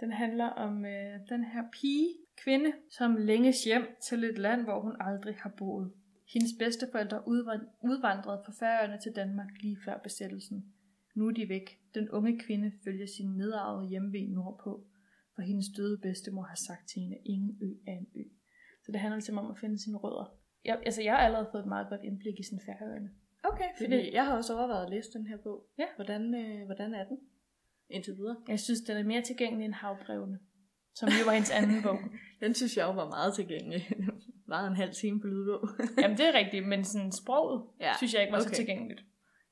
[0.00, 2.08] Den handler om øh, den her pige,
[2.44, 5.92] kvinde, som længes hjem til et land, hvor hun aldrig har boet.
[6.32, 10.72] Hendes bedsteforældre udvand- udvandrede fra Færøerne til Danmark lige før besættelsen.
[11.14, 11.78] Nu er de væk.
[11.94, 14.86] Den unge kvinde følger sin nedarvede hjemve nordpå,
[15.34, 18.22] for hendes døde bedstemor har sagt til hende, at ingen ø er en ø.
[18.84, 20.34] Så det handler ligesom om at finde sine rødder.
[20.64, 23.10] Jeg, altså, jeg har allerede fået et meget godt indblik i sin Færøerne.
[23.44, 25.66] Okay, fordi Fordi- jeg har også overvejet at læse den her bog.
[25.78, 25.86] Ja.
[25.96, 27.18] Hvordan, øh, hvordan er den?
[27.90, 28.36] Indtil videre.
[28.48, 30.38] Jeg synes, den er mere tilgængelig end havbrevene,
[30.94, 31.98] som jo var hendes anden bog.
[32.42, 33.88] Den synes jeg jo var meget tilgængelig.
[34.54, 35.68] Var en halv time på lydbog.
[36.02, 38.48] Jamen, det er rigtigt, men sådan sproget Ja, synes jeg ikke var okay.
[38.48, 39.00] så tilgængeligt.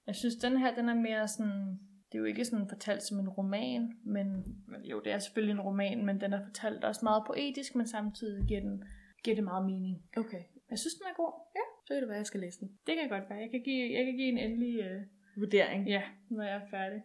[0.07, 1.79] Jeg synes, den her, den er mere sådan...
[2.09, 4.27] Det er jo ikke sådan fortalt som en roman, men
[4.69, 7.87] men jo, det er selvfølgelig en roman, men den er fortalt også meget poetisk, men
[7.87, 8.85] samtidig giver, den,
[9.25, 9.97] giver det meget mening.
[10.17, 10.43] Okay.
[10.71, 11.33] Jeg synes, den er god.
[11.59, 12.69] Ja, Så kan det være, jeg skal læse den.
[12.87, 13.39] det kan godt være.
[13.39, 14.81] Jeg kan give, jeg kan give en endelig...
[14.81, 15.01] Øh,
[15.37, 15.89] Vurdering.
[15.89, 17.01] ja, når jeg er færdig.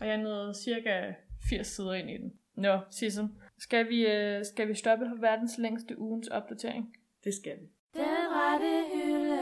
[0.00, 1.12] Og jeg er nået cirka
[1.48, 2.32] 80 sider ind i den.
[2.56, 3.28] Nå, Sissel.
[3.58, 6.94] Skal vi, øh, skal vi stoppe på verdens længste ugens opdatering?
[7.24, 7.66] Det skal vi.
[7.94, 9.38] Den rette hylde.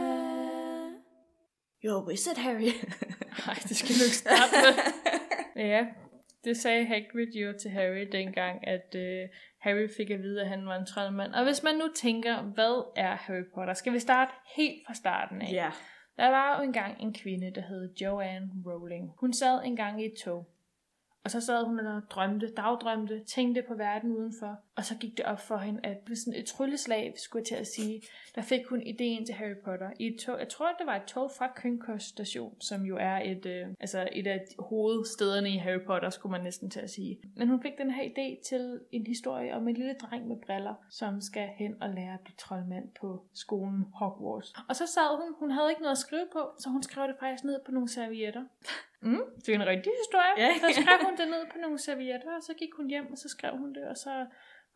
[1.85, 2.73] You're a wizard, Harry.
[3.47, 4.73] Nej, det skal du ikke starte med.
[5.73, 5.87] ja,
[6.45, 10.67] det sagde Hagrid jo til Harry dengang, at øh, Harry fik at vide, at han
[10.67, 11.33] var en troldmand.
[11.33, 13.75] Og hvis man nu tænker, hvad er Harry Potter?
[13.75, 15.53] Skal vi starte helt fra starten af?
[15.53, 15.71] ja.
[16.17, 19.13] Der var jo engang en kvinde, der hed Joanne Rowling.
[19.21, 20.47] Hun sad engang i et tog.
[21.27, 24.59] Og så sad hun og drømte, dagdrømte, tænkte på verden udenfor.
[24.77, 27.55] Og så gik det op for hende, at ved sådan et trylleslag, skulle jeg til
[27.55, 28.03] at sige,
[28.35, 29.91] der fik hun ideen til Harry Potter.
[29.99, 33.17] I et tog, jeg tror, det var et tog fra Kynkos station, som jo er
[33.17, 36.91] et, øh, altså et af de hovedstederne i Harry Potter, skulle man næsten til at
[36.91, 37.19] sige.
[37.37, 40.75] Men hun fik den her idé til en historie om en lille dreng med briller,
[40.91, 44.55] som skal hen og lære at blive troldmand på skolen Hogwarts.
[44.69, 47.17] Og så sad hun, hun havde ikke noget at skrive på, så hun skrev det
[47.21, 48.45] faktisk ned på nogle servietter.
[49.07, 50.35] Mm, det er en rigtig historie.
[50.45, 50.51] Ja.
[50.63, 53.29] Så skrev hun det ned på nogle servietter, og så gik hun hjem, og så
[53.29, 54.27] skrev hun det, og så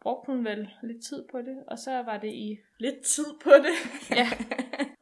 [0.02, 2.58] brugte hun vel lidt tid på det, og så var det i...
[2.78, 3.76] Lidt tid på det.
[4.20, 4.28] Ja.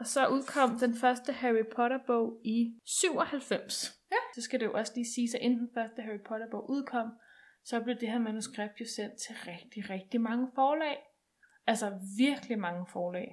[0.01, 3.99] Og så udkom den første Harry Potter-bog i 97.
[4.11, 4.17] Ja.
[4.35, 7.09] Så skal det jo også lige sige, at inden den første Harry Potter-bog udkom,
[7.65, 10.97] så blev det her manuskript jo sendt til rigtig, rigtig mange forlag.
[11.67, 13.29] Altså virkelig mange forlag.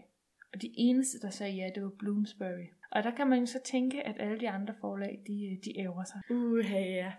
[0.53, 2.67] Og de eneste, der sagde ja, det var Bloomsbury.
[2.95, 6.03] Og der kan man jo så tænke, at alle de andre forlag, de, de æver
[6.03, 6.21] sig.
[6.29, 7.11] Uha, ja.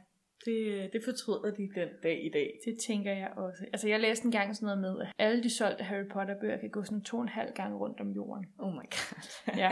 [0.45, 2.49] Det, det fortryder de den dag i dag.
[2.65, 3.65] Det tænker jeg også.
[3.73, 6.85] Altså, jeg læste engang sådan noget med, at alle de solgte Harry Potter-bøger kan gå
[6.85, 8.47] sådan to og en halv gang rundt om jorden.
[8.59, 9.23] Oh my god.
[9.62, 9.71] Ja.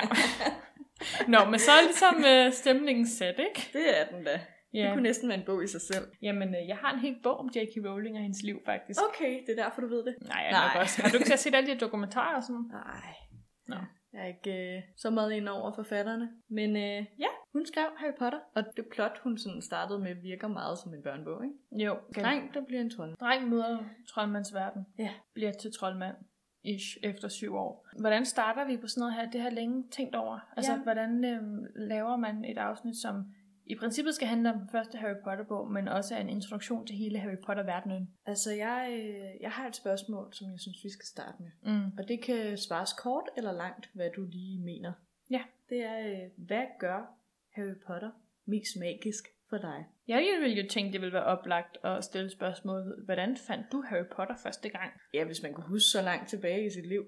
[1.29, 3.61] Nå, men så er ligesom uh, stemningen sat, ikke?
[3.73, 4.33] Det er den da.
[4.33, 4.41] Det
[4.81, 4.91] Ja.
[4.93, 6.07] kunne næsten være en bog i sig selv.
[6.23, 7.75] Jamen, øh, jeg har en hel bog om J.K.
[7.87, 9.01] Rowling og hendes liv, faktisk.
[9.09, 10.15] Okay, det er derfor, du ved det.
[10.29, 10.75] Nej, jeg Nej.
[10.75, 11.03] nok også.
[11.03, 12.65] Har du ikke set alle de dokumentarer og sådan?
[12.73, 13.15] Nej.
[13.69, 13.77] Nå.
[14.15, 16.31] Jeg er ikke øh, så meget ind over forfatterne.
[16.49, 18.39] Men øh, ja, hun skrev Harry Potter.
[18.55, 21.85] Og det plot, hun sådan startede med, virker meget som en børnebog, ikke?
[21.85, 21.97] Jo.
[22.17, 23.17] Dreng, der bliver en trold.
[23.17, 24.87] Dreng møder troldmandsverden.
[24.99, 25.11] Ja.
[25.35, 26.17] Bliver til troldmand.
[26.65, 27.87] Ish, efter syv år.
[28.01, 29.31] Hvordan starter vi på sådan noget her?
[29.31, 30.39] Det har jeg længe tænkt over.
[30.57, 30.79] Altså, Ja.
[30.79, 33.25] hvordan øhm, laver man et afsnit, som
[33.67, 37.19] i princippet skal handle om den første Harry Potter-bog, men også en introduktion til hele
[37.19, 38.11] Harry Potter-verdenen.
[38.27, 41.51] Altså, jeg, øh, jeg har et spørgsmål, som jeg synes, vi skal starte med.
[41.73, 41.99] Mm.
[41.99, 44.93] Og det kan svares kort eller langt, hvad du lige mener.
[45.31, 45.43] Ja.
[45.69, 47.17] Det er, øh, hvad gør
[47.51, 48.11] Harry Potter
[48.47, 49.87] mest magisk for dig?
[50.09, 54.07] Jeg ville jo tænke, det ville være oplagt at stille spørgsmålet, hvordan fandt du Harry
[54.17, 54.93] Potter første gang?
[55.15, 57.05] Ja, hvis man kunne huske så langt tilbage i sit liv.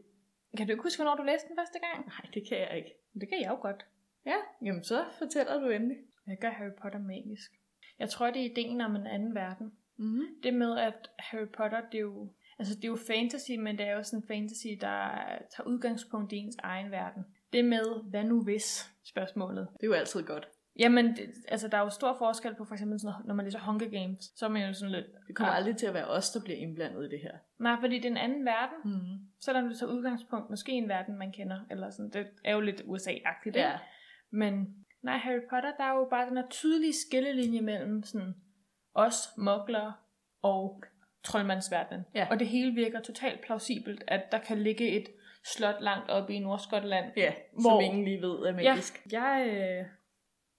[0.56, 2.06] Kan du ikke huske, hvornår du læste den første gang?
[2.06, 2.92] Nej, det kan jeg ikke.
[3.20, 3.86] Det kan jeg jo godt.
[4.26, 5.96] Ja, jamen så fortæller du endelig.
[6.26, 7.50] Hvad gør Harry Potter magisk?
[7.98, 9.72] Jeg tror, det er ideen om en anden verden.
[9.96, 10.26] Mm-hmm.
[10.42, 13.86] Det med, at Harry Potter, det er jo, altså det er jo fantasy, men det
[13.86, 15.08] er jo sådan en fantasy, der
[15.56, 17.24] tager udgangspunkt i ens egen verden.
[17.52, 19.68] Det med, hvad nu hvis, spørgsmålet.
[19.72, 20.48] Det er jo altid godt.
[20.78, 23.58] Jamen, det, altså der er jo stor forskel på for eksempel, sådan, når man læser
[23.58, 25.06] Hunger Games, så er man jo sådan lidt...
[25.28, 25.56] Det kommer Ah.
[25.58, 27.36] aldrig til at være os, der bliver indblandet i det her.
[27.58, 29.18] Nej, fordi det er en anden verden, Mm-hmm.
[29.40, 32.60] selvom det tager udgangspunkt måske i en verden, man kender, eller sådan, det er jo
[32.60, 33.60] lidt USA-agtigt, ikke?
[33.60, 33.78] Ja.
[34.30, 38.34] Men nej, Harry Potter, der er jo bare den her tydelige skillelinje mellem sådan
[38.94, 39.92] os, muggler
[40.42, 40.82] og
[41.24, 42.04] troldmandsverdenen.
[42.14, 42.26] Ja.
[42.30, 45.08] Og det hele virker totalt plausibelt, at der kan ligge et
[45.44, 47.12] slot langt oppe i Nordskotland.
[47.16, 49.06] Ja, som Hvor- ingen lige ved er magisk.
[49.12, 49.22] Ja.
[49.22, 49.86] Jeg øh,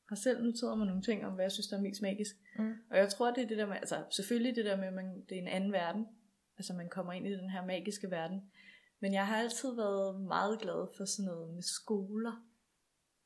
[0.09, 2.35] har selv noteret mig nogle ting om, hvad jeg synes, der er mest magisk.
[2.59, 2.73] Mm.
[2.91, 5.21] Og jeg tror, det er det der med, altså selvfølgelig det der med, at man,
[5.29, 6.07] det er en anden verden.
[6.57, 8.41] Altså man kommer ind i den her magiske verden.
[9.01, 12.43] Men jeg har altid været meget glad for sådan noget med skoler.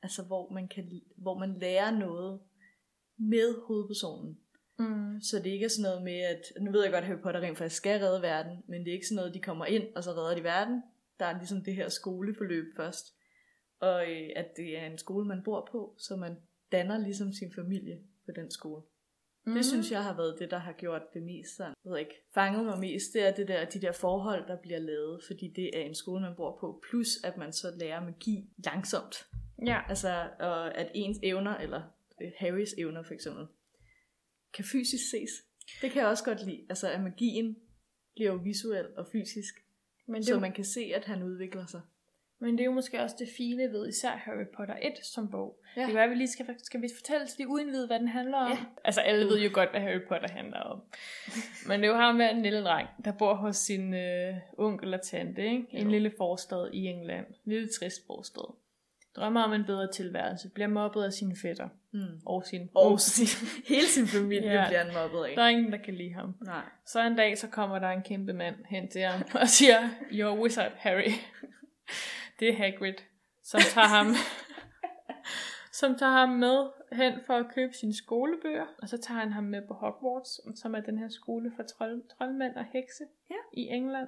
[0.04, 2.40] Altså hvor man, kan, hvor man lærer noget
[3.18, 4.38] med hovedpersonen.
[4.80, 5.22] Mm.
[5.22, 7.42] Så det ikke er sådan noget med, at nu ved jeg godt, at Harry Potter
[7.42, 10.04] rent faktisk skal redde verden, men det er ikke sådan noget, de kommer ind, og
[10.04, 10.84] så redder de verden.
[11.20, 13.06] Der er ligesom det her skoleforløb først.
[13.80, 16.38] Og øh, at det er en skole, man bor på, så man
[16.72, 18.82] danner ligesom sin familie på den skole.
[19.46, 19.54] Mm.
[19.54, 22.66] Det synes jeg har været det, der har gjort det mest sådan, ved ikke, fanget
[22.66, 25.82] mig mest, det er det der, de der forhold, der bliver lavet, fordi det er
[25.82, 29.16] en skole, man bor på, plus at man så lærer magi langsomt.
[29.66, 29.80] Ja.
[29.90, 31.82] Altså, og at ens evner, eller
[32.22, 33.46] øh, Harrys evner for eksempel,
[34.54, 35.30] kan fysisk ses.
[35.82, 36.62] Det kan jeg også godt lide.
[36.70, 37.58] Altså, at magien
[38.16, 39.56] bliver jo visuel og fysisk,
[40.06, 41.82] Men det, så jo, man kan se, at han udvikler sig.
[42.40, 45.60] men det er jo måske også det fine ved især Harry Potter 1 som bog.
[45.76, 45.82] Ja.
[45.82, 48.38] Det kan være, vi lige skal, skal vi fortælle til de uindvidede, hvad den handler
[48.38, 48.52] om.
[48.52, 48.58] Ja.
[48.84, 50.82] Altså alle ved jo godt, hvad Harry Potter handler om.
[51.68, 54.94] Men det er jo ham med en lille dreng, der bor hos sin øh, onkel
[54.94, 55.66] og tante, ikke?
[55.72, 55.90] En Jo.
[55.92, 57.26] lille forstad i England.
[57.28, 58.54] En lille trist forstad.
[59.16, 60.50] Drømmer om en bedre tilværelse.
[60.50, 61.70] Bliver mobbet af sine fætter.
[61.92, 62.20] Mm.
[62.26, 63.28] Og sin Og sin,
[63.76, 64.68] hele sin familie Ja.
[64.68, 65.36] bliver han mobbet af.
[65.36, 66.36] Der er ingen, der kan lide ham.
[66.46, 66.62] Nej.
[66.86, 70.40] Så en dag, så kommer der en kæmpe mand hen til ham og siger, You're
[70.42, 71.12] wizard, Harry.
[72.40, 72.94] Det er Hagrid,
[73.44, 74.08] som tager ham,
[75.80, 78.66] som tager ham med hen for at købe sine skolebøger.
[78.82, 82.02] Og så tager han ham med på Hogwarts, som er den her skole for trold,
[82.18, 83.36] troldmænd og hekse Ja.
[83.54, 84.08] i England.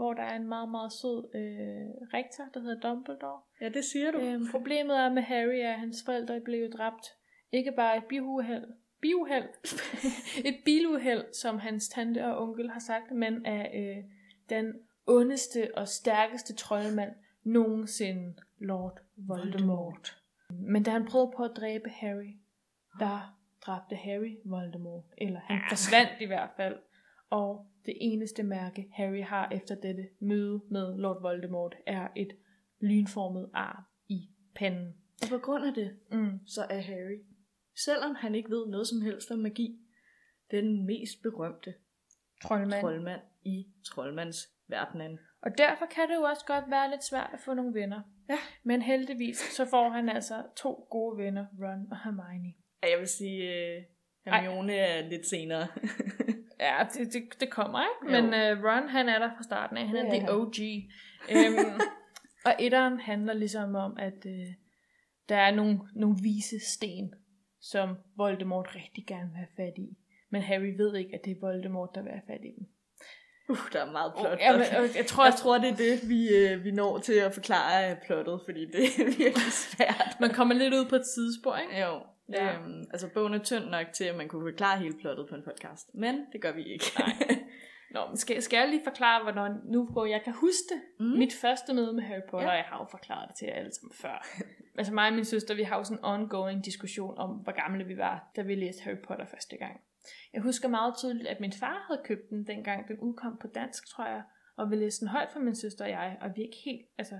[0.00, 3.40] Hvor der er en meget, meget sød øh, rektor, der hedder Dumbledore.
[3.60, 4.18] Ja, det siger du.
[4.18, 7.06] Øhm, problemet er med Harry, er, at hans forældre blev dræbt.
[7.52, 8.64] Ikke bare et biluheld,
[9.00, 9.48] biuheld,
[10.48, 14.04] et biluheld, som hans tante og onkel har sagt, men af øh,
[14.50, 14.74] den
[15.06, 17.12] ondeste og stærkeste troldmand
[17.44, 19.52] nogensinde, Lord Voldemort.
[19.52, 20.22] Voldemort.
[20.50, 22.36] Men da han prøvede på at dræbe Harry,
[22.98, 23.36] der
[23.66, 25.04] dræbte Harry Voldemort.
[25.18, 26.76] Eller han forsvandt i hvert fald.
[27.30, 32.32] Og det eneste mærke, Harry har efter dette møde med Lord Voldemort, er et
[32.80, 34.94] lynformet ar i panden.
[35.22, 36.46] Og på grund af det, Mm.
[36.46, 37.18] så er Harry,
[37.84, 39.78] selvom han ikke ved noget som helst om magi,
[40.50, 41.74] den mest berømte
[42.42, 42.80] Troldmand.
[42.80, 44.36] troldmand i troldmands
[44.68, 45.18] verdenen.
[45.42, 48.00] Og derfor kan det jo også godt være lidt svært at få nogle venner.
[48.28, 48.38] Ja.
[48.64, 52.54] Men heldigvis, så får han altså to gode venner, Ron og Hermione.
[52.82, 53.82] Ja, jeg vil sige, uh,
[54.32, 55.66] Hermione er lidt senere.
[56.60, 58.16] Ja, det, det, det kommer, ikke?
[58.16, 58.22] Jo.
[58.22, 59.86] Men uh, Ron, han er der fra starten af.
[59.86, 60.34] Han er Det er the.
[60.34, 60.56] OG.
[61.36, 61.80] øhm,
[62.44, 64.54] og etteren handler ligesom om, at uh,
[65.28, 67.14] der er nogle, nogle vise sten,
[67.60, 69.98] som Voldemort rigtig gerne vil have fat i.
[70.30, 72.66] Men Harry ved ikke, at det er Voldemort, der vil have fat i dem.
[73.48, 74.38] uh, der er meget plot.
[74.40, 77.12] ja, men, og jeg tror, jeg tror, det er det, vi, øh, vi når til
[77.12, 80.16] at forklare plottet, fordi det er virkelig svært.
[80.20, 81.80] man kommer lidt ud på et sidespor, ikke?
[81.80, 82.00] Jo.
[82.32, 82.54] Ja.
[82.54, 85.42] Øhm, altså, bogen er tynd nok til, at man kunne forklare hele plottet på en
[85.42, 85.90] podcast.
[85.94, 86.84] Men det gør vi ikke.
[86.98, 87.12] Nej.
[87.94, 90.80] Nå, men skal, skal jeg lige forklare, hvornår nu hvor jeg kan huske det?
[91.00, 91.18] Mm.
[91.18, 92.54] Mit første møde med Harry Potter, Ja.
[92.54, 94.26] jeg har jo forklaret det til jer alle sammen før.
[94.78, 97.84] altså mig og min søster, vi har jo sådan en ongoing diskussion om, hvor gamle
[97.84, 99.80] vi var, da vi læste Harry Potter første gang.
[100.32, 103.88] Jeg husker meget tydeligt, at min far havde købt den, dengang den udkom på dansk,
[103.88, 104.22] tror jeg,
[104.56, 107.18] og vi læste den højt for min søster og jeg, og vi ikke helt, altså,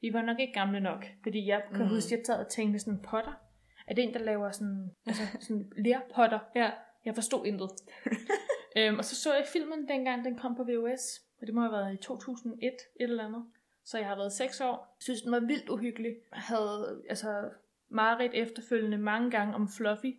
[0.00, 1.88] vi var nok ikke gamle nok, fordi jeg kan mm.
[1.88, 3.32] huske, at jeg sad og tænkte sådan, Potter?
[3.86, 6.38] Er det en, der laver sådan, altså sådan lærpotter?
[6.54, 6.70] Ja.
[7.04, 7.70] Jeg forstod intet.
[8.78, 11.22] øhm, og så så jeg filmen dengang, den kom på VHS.
[11.40, 13.44] Og det må have været i 2001, et eller andet.
[13.84, 14.96] Så jeg har været 6 år.
[15.00, 16.16] Synes, den var vildt uhyggelig.
[16.32, 17.50] Jeg havde altså
[17.88, 20.14] mareridt efterfølgende mange gange om Fluffy.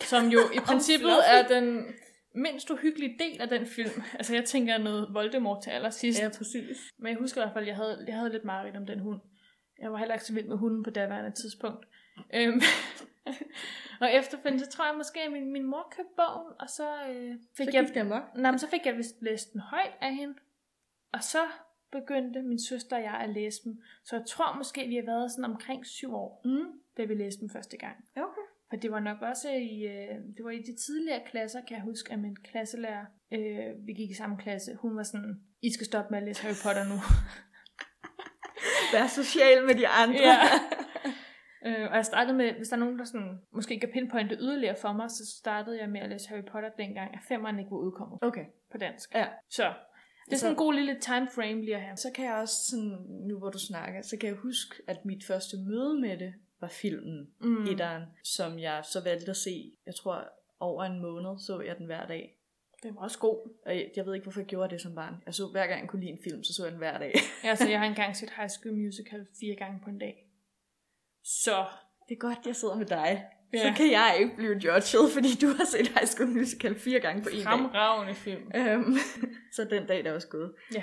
[0.00, 1.94] Som jo i princippet er den
[2.34, 4.02] mindst uhyggelige del af den film.
[4.14, 6.20] Altså jeg tænker noget Voldemort til allersidst.
[6.20, 6.78] Ja, præcis.
[6.98, 8.98] Men jeg husker i hvert fald, at jeg havde, jeg havde lidt mareridt om den
[8.98, 9.20] hund.
[9.78, 11.86] Jeg var heller ikke så vild med hunden på daværende tidspunkt.
[12.34, 12.60] Øhm,
[14.02, 17.34] og efterfølgende, så tror jeg måske, at min, min mor købte bogen, og så øh,
[17.56, 17.96] fik Så jeg...
[18.00, 18.22] amok.
[18.36, 20.34] Nej, men så fik jeg vist læst den højt af hende.
[21.12, 21.38] Og så
[21.92, 23.82] begyndte min søster og jeg at læse dem.
[24.04, 26.66] Så jeg tror måske, vi har været sådan omkring syv år, Mm.
[26.96, 27.96] da vi læste dem første gang.
[28.16, 28.46] Okay.
[28.70, 31.84] For det var nok også i, øh, det var i de tidligere klasser, kan jeg
[31.84, 35.86] huske, at min klasselærer, øh, vi gik i samme klasse, hun var sådan, I skal
[35.86, 36.94] stoppe med at læse Harry Potter nu.
[38.92, 40.20] Vær social med de andre.
[40.20, 40.38] Ja.
[41.66, 44.76] øh, og jeg startede med, hvis der er nogen, der sådan, måske kan pinpointe yderligere
[44.80, 47.76] for mig, så startede jeg med at læse Harry Potter dengang, at femmeren ikke var
[47.78, 48.44] udkommet Okay.
[48.72, 49.14] på dansk.
[49.14, 49.26] Ja.
[49.50, 49.72] Så
[50.26, 51.96] det er sådan en god lille time frame lige have.
[51.96, 52.96] Så kan jeg også sådan,
[53.28, 56.68] nu hvor du snakker, så kan jeg huske, at mit første møde med det var
[56.68, 57.48] filmen, Mm.
[57.48, 57.64] mm.
[57.66, 60.24] etteren, som jeg så valgte at se, jeg tror
[60.60, 62.38] over en måned så jeg den hver dag.
[62.82, 63.50] Den var også god.
[63.66, 65.14] Og jeg, jeg ved ikke, hvorfor jeg gjorde det som barn.
[65.26, 67.12] Jeg så hver gang jeg kunne lide en film, så så jeg den hver dag.
[67.44, 70.26] Ja, så jeg har engang set High School Musical fire gange på en dag.
[71.24, 71.64] Så
[72.08, 73.24] Det er godt, jeg sidder med dig.
[73.52, 73.58] Ja.
[73.58, 77.22] Så kan jeg ikke blive judged, fordi du har set High School Musical fire gange
[77.22, 77.44] på en dag.
[77.44, 78.50] fremragende film.
[78.54, 78.96] Øhm,
[79.56, 80.52] så den dag, der var gået.
[80.74, 80.82] Ja.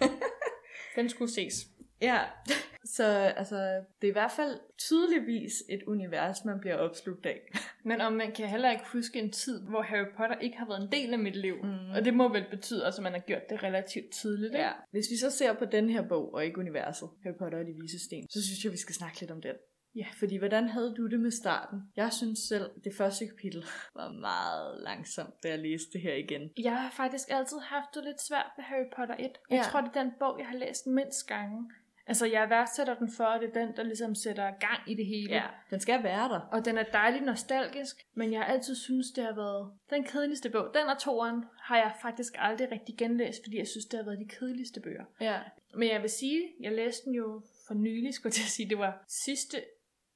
[0.96, 1.54] Den skulle ses.
[2.02, 2.20] Ja,
[2.96, 3.04] så
[3.36, 3.56] altså,
[4.00, 7.40] det er i hvert fald tydeligvis et univers, man bliver opslugt af.
[7.84, 10.82] Men om man kan heller ikke huske en tid, hvor Harry Potter ikke har været
[10.82, 11.56] en del af mit liv.
[11.62, 11.90] Mm.
[11.90, 14.54] Og det må vel betyde også, at man har gjort det relativt tidligt.
[14.54, 14.70] Ja.
[14.90, 17.72] Hvis vi så ser på den her bog, og ikke universet, Harry Potter og de
[17.80, 19.54] vise sten, så synes jeg, vi skal snakke lidt om den.
[19.94, 20.06] Ja.
[20.18, 21.78] Fordi hvordan havde du det med starten?
[21.96, 23.64] Jeg synes selv, det første kapitel
[23.98, 26.50] var meget langsomt, da jeg læste det her igen.
[26.58, 29.20] Jeg har faktisk altid haft det lidt svært ved Harry Potter 1.
[29.20, 29.62] Jeg Ja.
[29.62, 31.70] tror, det er den bog, jeg har læst mindst gange.
[32.12, 35.06] Altså, jeg værdsætter den for, at det er den, der ligesom sætter gang i det
[35.06, 35.34] hele.
[35.34, 36.40] Ja, den skal være der.
[36.40, 40.50] Og den er dejligt nostalgisk, men jeg har altid synes det har været den kedeligste
[40.50, 40.70] bog.
[40.74, 44.18] Den og toeren har jeg faktisk aldrig rigtig genlæst, fordi jeg synes, det har været
[44.18, 45.04] de kedeligste bøger.
[45.20, 45.40] Ja.
[45.74, 48.68] Men jeg vil sige, jeg læste den jo for nylig, skulle jeg til at sige,
[48.68, 49.56] det var sidste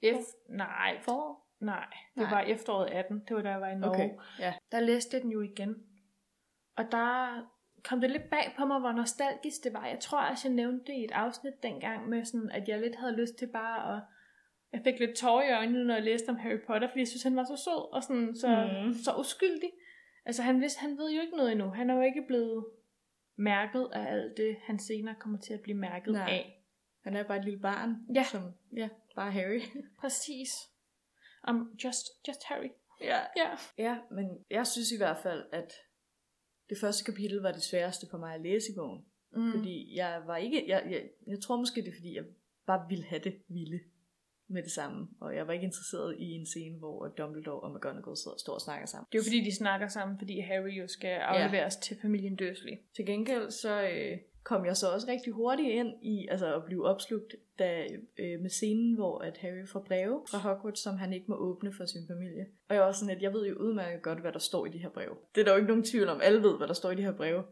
[0.04, 0.24] F...
[0.48, 1.44] Nej, For?
[1.60, 2.30] nej, det Nej.
[2.30, 3.94] var efteråret 18, det var da jeg var i Norge.
[3.94, 4.54] Okay, ja.
[4.72, 5.74] Der læste jeg den jo igen.
[6.76, 7.55] Og der
[7.88, 9.86] kom det lidt bag på mig, hvor nostalgisk det var.
[9.86, 12.96] Jeg tror også, jeg nævnte det i et afsnit dengang, med sådan, at jeg lidt
[12.96, 14.02] havde lyst til bare at...
[14.72, 17.22] Jeg fik lidt tårer i øjnene, når jeg læste om Harry Potter, fordi jeg synes,
[17.22, 18.48] han var så sød og sådan, så,
[18.84, 18.94] mm.
[18.94, 19.70] så uskyldig.
[20.24, 21.68] Altså, han, vidste, han ved jo ikke noget endnu.
[21.70, 22.66] Han er jo ikke blevet
[23.36, 26.30] mærket af alt det, han senere kommer til at blive mærket Nej.
[26.30, 26.62] af.
[27.04, 27.96] Han er bare et lille barn.
[28.14, 28.24] Ja.
[28.24, 28.42] Som,
[28.76, 29.60] ja, bare Harry.
[30.00, 30.50] Præcis.
[31.48, 32.70] Um, just, just Harry.
[33.00, 33.20] ja.
[33.36, 33.50] Ja.
[33.78, 35.72] Ja, men jeg synes i hvert fald, at
[36.70, 39.04] det første kapitel var det sværeste for mig at læse i bogen.
[39.32, 39.52] Mm.
[39.52, 40.64] Fordi jeg var ikke...
[40.68, 42.24] Jeg, jeg, jeg tror måske, det er fordi, jeg
[42.66, 43.80] bare ville have det vilde
[44.48, 45.08] med det samme.
[45.20, 48.54] Og jeg var ikke interesseret i en scene, hvor Dumbledore og McGonagall sidder og står
[48.54, 49.06] og snakker sammen.
[49.12, 51.80] Det er jo fordi, de snakker sammen, fordi Harry jo skal afleveres ja.
[51.80, 52.72] til familien Dursley.
[52.96, 54.18] Til gengæld så øh,
[54.50, 57.86] kom jeg så også rigtig hurtigt ind i altså at blive opslugt da,
[58.18, 61.72] øh, med scenen, hvor at Harry får breve fra Hogwarts, som han ikke må åbne
[61.72, 62.46] for sin familie.
[62.68, 64.78] Og jeg var sådan, at jeg ved jo udmærket godt, hvad der står i de
[64.78, 65.14] her breve.
[65.34, 66.20] Det er der jo ikke nogen tvivl om.
[66.22, 67.42] Alle ved, hvad der står i de her breve.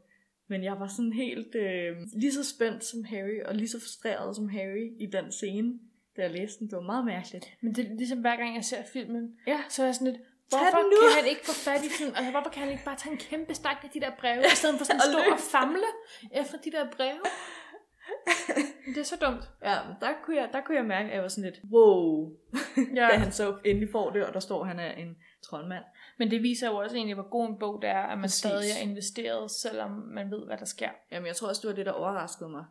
[0.48, 4.36] Men jeg var sådan helt øh, lige så spændt som Harry, og lige så frustreret
[4.36, 5.78] som Harry i den scene,
[6.16, 6.66] da jeg læste den.
[6.70, 7.46] Det var meget mærkeligt.
[7.62, 9.60] Men det er ligesom hver gang jeg ser filmen, Ja.
[9.68, 10.22] så er jeg sådan lidt,
[10.58, 10.96] hvorfor den nu!
[11.02, 13.18] kan han ikke få fat i sådan, altså hvorfor kan han ikke bare tage en
[13.18, 15.88] kæmpe stak af de der breve, i stedet for sådan at stå og famle
[16.40, 17.20] efter de der breve?
[18.94, 19.44] Det er så dumt.
[19.62, 22.30] Ja, der kunne jeg, der kunne jeg mærke, at jeg var sådan lidt, wow,
[22.96, 23.08] Ja.
[23.10, 25.84] da han så endelig får det, og der står, at han er en troldmand.
[26.18, 28.38] Men det viser jo også egentlig, hvor god en bog det er, at man Præcis.
[28.38, 30.88] stadig er investeret, selvom man ved, hvad der sker.
[31.12, 32.64] Jamen, jeg tror også, det var det, der overraskede mig.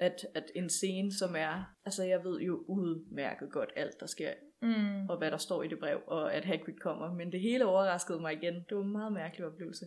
[0.00, 1.64] At, at en scene, som er...
[1.84, 4.32] Altså, jeg ved jo udmærket godt alt, der sker,
[4.62, 5.08] Mm.
[5.08, 7.14] og hvad der står i det brev, og at Hagrid kommer.
[7.14, 8.54] Men det hele overraskede mig igen.
[8.54, 9.84] Det var en meget mærkelig oplevelse.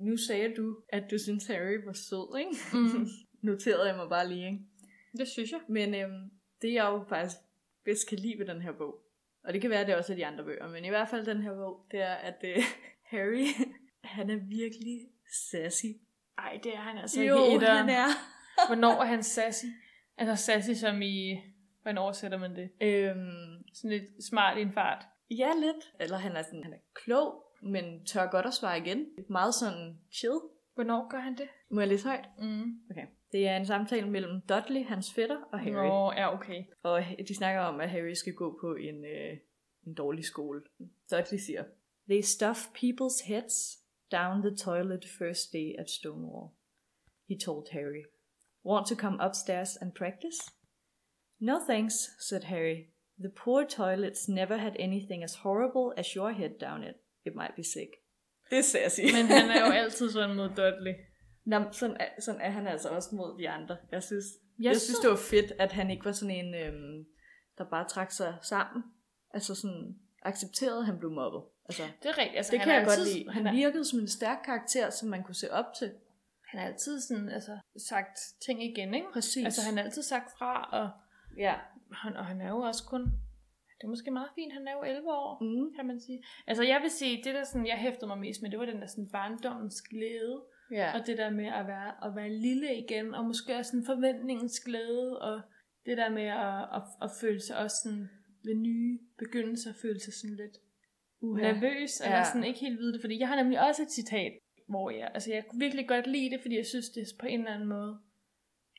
[0.00, 2.50] Nu sagde du, at du synes Harry var sød, ikke?
[2.72, 3.06] Mm.
[3.48, 4.58] Noterede jeg mig bare lige, ikke?
[5.18, 5.60] Det synes jeg.
[5.68, 6.30] Men øhm,
[6.62, 7.36] det, jeg jo faktisk
[7.84, 8.94] bedst kan lide ved den her bog,
[9.44, 11.26] Og det kan være, at det også er de andre bøger, men i hvert fald
[11.26, 12.62] den her bog, det er, at uh,
[13.12, 13.46] Harry,
[14.04, 14.98] han er virkelig
[15.50, 15.86] sassy.
[16.38, 17.76] Ej, det er han altså jo, ikke etteren.
[17.76, 18.08] han er.
[18.66, 19.64] Hvornår er han sassy?
[20.18, 21.40] Altså sassy som i...
[21.82, 22.70] Hvordan oversætter man det?
[22.80, 25.04] Øhm, Sådan lidt smart i en fart.
[25.30, 25.92] ja, lidt.
[26.00, 29.06] Eller han er, sådan, han er klog, men tør godt at svare igen.
[29.28, 30.38] Meget sådan chill.
[30.74, 31.48] Hvornår gør han det?
[31.70, 32.24] Må jeg læse højt?
[32.38, 32.80] Mm.
[32.90, 33.06] Okay.
[33.32, 35.86] Det er en samtale mellem Dudley, hans fætter, og Harry.
[35.86, 36.64] Nå, ja, okay.
[36.82, 39.36] Og de snakker om, at Harry skal gå på en, øh,
[39.86, 40.62] en dårlig skole.
[41.10, 41.64] Dudley siger,
[42.08, 43.78] They stuff people's heads
[44.12, 46.50] down the toilet first day at Stonewall.
[47.28, 48.04] He told Harry.
[48.64, 50.38] Want to come upstairs and practice?
[51.40, 51.94] No thanks,
[52.28, 52.76] said Harry.
[53.20, 56.94] The poor toilets never had anything as horrible as your head down it.
[57.26, 57.90] It might be sick.
[58.50, 59.00] Det er sassy.
[59.16, 60.94] Men han er jo altid sådan mod Dudley.
[61.44, 63.76] Nå, sådan, er, sådan er han altså også mod de andre.
[63.92, 64.24] Jeg synes,
[64.58, 67.04] jeg, Jeg jeg så- synes det var fedt, at han ikke var sådan en, øhm,
[67.58, 68.82] der bare trak sig sammen.
[69.34, 71.42] Altså sådan accepterede, at han blev mobbet.
[71.64, 72.36] Altså, Det er rigtigt.
[72.36, 73.24] Altså, det han kan jeg godt altid, lide.
[73.32, 75.92] Han Han er, virkede som en stærk karakter, som man kunne se op til.
[76.54, 79.06] Han er altid sådan, altså, sagt ting igen, ikke?
[79.12, 79.44] Præcis.
[79.44, 80.90] Altså, han har altid sagt fra, og
[81.38, 81.54] Ja.
[81.92, 83.02] han, og han er jo også kun...
[83.78, 85.74] Det er måske meget fint, han er jo 11 år, Mm.
[85.76, 86.24] kan man sige.
[86.46, 88.80] Altså, jeg vil sige, det der sådan, jeg hæftede mig mest med, det var den
[88.80, 90.42] der sådan barndommens glæde.
[90.70, 91.00] Ja.
[91.00, 94.60] Og det der med at være, at være lille igen, og måske også sådan forventningens
[94.60, 95.40] glæde, og
[95.86, 98.08] det der med at, at, at føle sig også sådan
[98.44, 100.56] ved nye begyndelser, føle sig sådan lidt
[101.20, 101.52] Uha.
[101.52, 102.24] nervøs, eller Ja.
[102.24, 104.32] sådan ikke helt vide det, fordi jeg har nemlig også et citat,
[104.66, 107.38] hvor jeg, altså jeg kunne virkelig godt lide det, fordi jeg synes, det på en
[107.38, 107.98] eller anden måde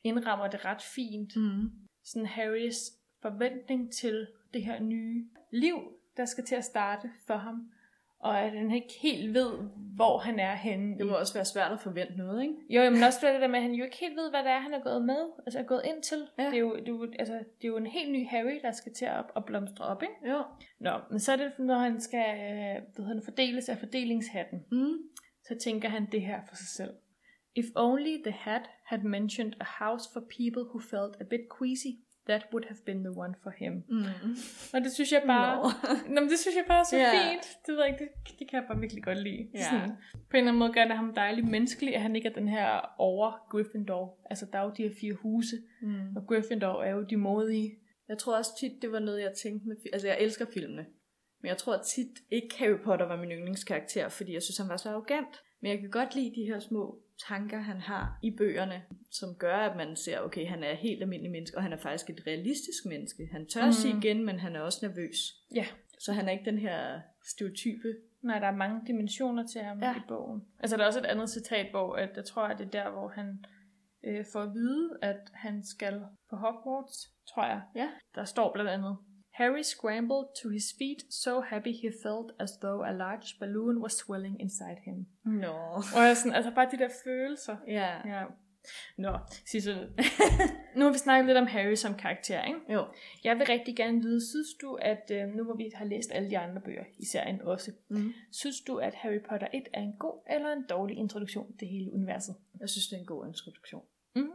[0.04, 1.36] indrammer det ret fint.
[1.36, 1.72] Mm.
[2.04, 5.76] Sådan Harrys forventning til det her nye liv,
[6.18, 7.72] der skal til at starte for ham,
[8.20, 9.52] og at han ikke helt ved,
[9.96, 10.98] hvor han er henne.
[10.98, 12.56] Det må også være svært at forvente noget, ikke?
[12.70, 14.60] jo, men også det der med, at han jo ikke helt ved, hvad det er,
[14.60, 16.28] han er gået med, altså er gået ind til.
[16.38, 16.46] Ja.
[16.46, 18.72] Det, er jo, det, er jo, altså, det er jo en helt ny Harry, der
[18.72, 20.32] skal til at, at blomstre op, ikke?
[20.32, 20.44] Jo.
[20.80, 24.66] Nå, men så er det, når han skal øh, hvad hedder det, fordeles af fordelingshatten,
[24.72, 24.98] Mm.
[25.48, 26.92] Så tænker han det her for sig selv.
[27.56, 31.94] If only the hat had mentioned a house for people who felt a bit queasy,
[32.30, 33.74] that would have been the one for him.
[33.90, 34.04] Mm.
[34.74, 35.70] Og det synes jeg bare, Nå.
[36.14, 37.12] Nå, men det synes jeg bare er så Ja.
[37.12, 37.46] fint.
[37.66, 38.08] Det, ved jeg det,
[38.40, 39.50] det kan jeg bare virkelig godt lide.
[39.54, 39.64] Ja.
[39.64, 42.34] Sådan, på en eller anden måde gør det ham dejligt menneskelig, at han ikke er
[42.34, 44.20] den her over Gryffindor.
[44.30, 46.16] Altså, der er jo de her fire huse, Mm.
[46.16, 47.72] og Gryffindor er jo de modige.
[48.10, 49.76] Jeg tror også tit, det var noget, jeg tænkte med...
[49.94, 50.86] Altså, jeg elsker filmene.
[51.46, 54.78] Men jeg tror tit ikke, Harry Potter var min yndlingskarakter, fordi jeg synes, han var
[54.78, 55.44] så arrogant.
[55.62, 59.56] Men jeg kan godt lide de her små tanker, han har i bøgerne, som gør,
[59.56, 62.86] at man ser, okay, han er helt almindelig menneske, og han er faktisk et realistisk
[62.86, 63.30] menneske.
[63.32, 63.72] Han tør mm.
[63.72, 65.18] sige igen, men han er også nervøs.
[65.56, 65.66] Ja.
[66.00, 67.96] Så han er ikke den her stereotype.
[68.22, 69.96] Nej, der er mange dimensioner til ham ja.
[69.96, 70.42] i bogen.
[70.60, 72.92] Altså, der er også et andet citat, hvor at jeg tror, at det er der,
[72.92, 73.46] hvor han
[74.04, 77.62] øh, får at vide, at han skal på Hogwarts, tror jeg.
[77.76, 77.90] Ja.
[78.16, 78.98] Der står blandt andet,
[79.40, 83.94] Harry scrambled to his feet, so happy he felt as though a large balloon was
[83.94, 84.98] swelling inside him.
[85.26, 85.54] Nå.
[85.98, 87.58] Og jeg sådan, altså bare de der følelser.
[87.68, 87.90] Ja.
[88.14, 88.24] Ja.
[88.98, 89.78] Nå, Sissel.
[90.78, 92.60] nu har vi snakket lidt om Harry som karakter, ikke?
[92.74, 92.86] Jo.
[93.24, 96.30] Jeg vil rigtig gerne vide, synes du, at øh, nu hvor vi har læst alle
[96.30, 98.14] de andre bøger i serien også, Mm.
[98.32, 101.94] synes du, at Harry Potter 1 er en god eller en dårlig introduktion til hele
[101.94, 102.36] universet?
[102.60, 103.84] Jeg synes, det er en god introduktion.
[104.16, 104.30] Mm.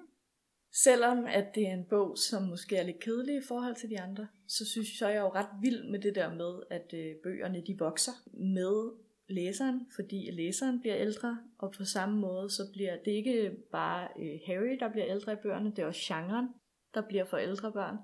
[0.72, 4.00] Selvom at det er en bog, som måske er lidt kedelig i forhold til de
[4.00, 6.94] andre, så synes jeg, så er jeg jo ret vild med det der med, at
[6.94, 8.92] øh, bøgerne de vokser med
[9.28, 14.40] læseren, fordi læseren bliver ældre, og på samme måde så bliver det ikke bare øh,
[14.46, 16.48] Harry, der bliver ældre i bøgerne, det er også genren,
[16.94, 17.96] der bliver for ældre børn.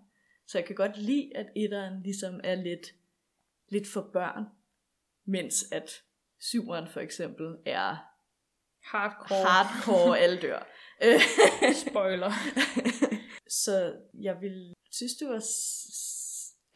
[0.46, 2.94] Så jeg kan godt lide, at etteren ligesom er lidt,
[3.68, 4.44] lidt for børn,
[5.24, 5.90] mens at
[6.40, 8.15] syveren for eksempel er
[8.86, 9.44] Hardcore.
[9.46, 10.66] hardcore alle dør.
[11.88, 12.32] Spoiler.
[13.64, 15.42] så jeg vil synes, det var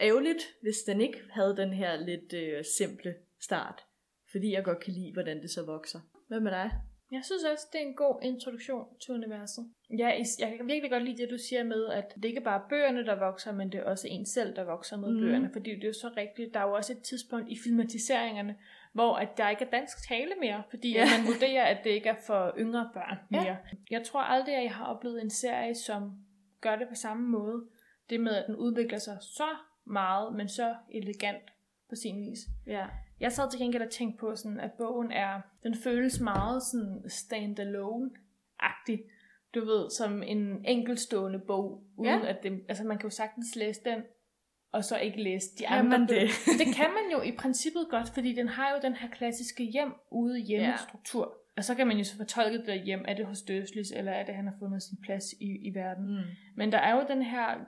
[0.01, 3.85] ærgerligt, hvis den ikke havde den her lidt øh, simple start.
[4.31, 6.01] Fordi jeg godt kan lide, hvordan det så vokser.
[6.29, 6.71] Hvad med dig?
[7.13, 9.65] Jeg synes også, det er en god introduktion til universet.
[9.99, 12.69] Jeg, jeg kan virkelig godt lide det, du siger med, at det ikke bare er
[12.69, 15.21] bøgerne, der vokser, men det er også en selv, der vokser med mm.
[15.21, 15.51] bøgerne.
[15.53, 18.57] Fordi det er jo så rigtigt, der er jo også et tidspunkt i filmatiseringerne,
[18.93, 20.99] hvor at der ikke er dansk tale mere, fordi Ja.
[20.99, 21.19] ja.
[21.19, 23.43] man vurderer, at det ikke er for yngre børn Ja.
[23.45, 23.57] mere.
[23.91, 26.13] Jeg tror aldrig, at jeg har oplevet en serie, som
[26.61, 27.65] gør det på samme måde.
[28.11, 29.49] Det med, at den udvikler sig så
[29.85, 31.43] meget, men så elegant
[31.89, 32.39] på sin vis.
[32.67, 32.87] Ja.
[33.21, 37.03] Jeg sad til gengæld og tænkte på, sådan, at bogen er, den føles meget sådan
[37.09, 38.99] standalone-agtig.
[39.55, 42.27] Du ved, som en enkeltstående bog, uden Ja.
[42.29, 44.03] at det, altså man kan jo sagtens læse den,
[44.73, 46.31] og så ikke læse de Kan andre man det?
[46.59, 49.93] det kan man jo i princippet godt, fordi den har jo den her klassiske hjem
[50.11, 51.37] ude hjemmestruktur.
[51.57, 54.25] Og så kan man jo så fortolke det hjem, er det hos Døslis, eller er
[54.25, 56.17] det, han har fundet sin plads i, i verden.
[56.17, 56.25] Mm.
[56.57, 57.59] Men der er jo den her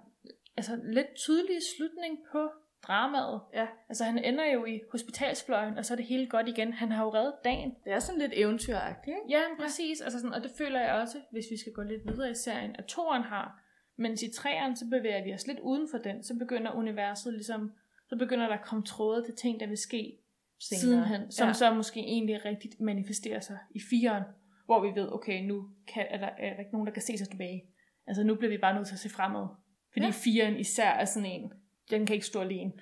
[0.56, 2.50] altså, lidt tydelige slutning på
[2.86, 3.40] dramaet.
[3.54, 3.66] Ja.
[3.88, 6.72] Altså han ender jo i hospitalsfløjen, og så er det hele godt igen.
[6.72, 7.74] Han har jo reddet dagen.
[7.84, 9.38] Det er sådan lidt eventyragtigt, ikke?
[9.38, 10.00] Ja, præcis.
[10.00, 12.76] Altså sådan, og det føler jeg også, hvis vi skal gå lidt videre i serien,
[12.78, 13.61] at toeren har.
[14.02, 16.22] Mens i treeren, så bevæger vi os lidt uden for den.
[16.22, 17.72] Så begynder universet ligesom,
[18.08, 20.18] så begynder der at komme tråde til ting, der vil ske
[20.60, 20.80] Senere.
[20.80, 21.52] sidenhen, som Ja.
[21.52, 24.22] så måske egentlig rigtigt manifesterer sig i fireren,
[24.66, 27.18] hvor vi ved, okay, nu kan, er, der, er der ikke nogen, der kan se
[27.18, 27.62] sig tilbage.
[28.06, 29.46] Altså nu bliver vi bare nødt til at se fremad.
[29.92, 30.10] Fordi Ja.
[30.12, 31.52] fireren især er sådan en,
[31.90, 32.72] den kan ikke stå alene.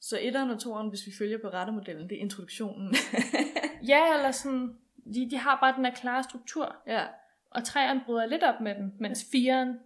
[0.00, 2.94] Så etteren og toeren, hvis vi følger på rettemodellen, det er introduktionen.
[3.88, 4.76] Ja, eller sådan,
[5.14, 7.02] de, de har bare den her klare struktur, ja.
[7.50, 9.78] og træerne bryder lidt op med den, mens fireren,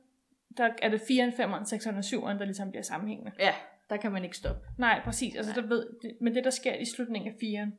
[0.57, 3.32] der er det fireren, femeren, sekseren og syveren, der ligesom bliver sammenhængende.
[3.38, 3.55] Ja,
[3.90, 4.62] der kan man ikke stoppe.
[4.78, 5.36] Nej, præcis.
[5.36, 7.72] Altså, der ved, det, men det, der sker i slutningen af firen,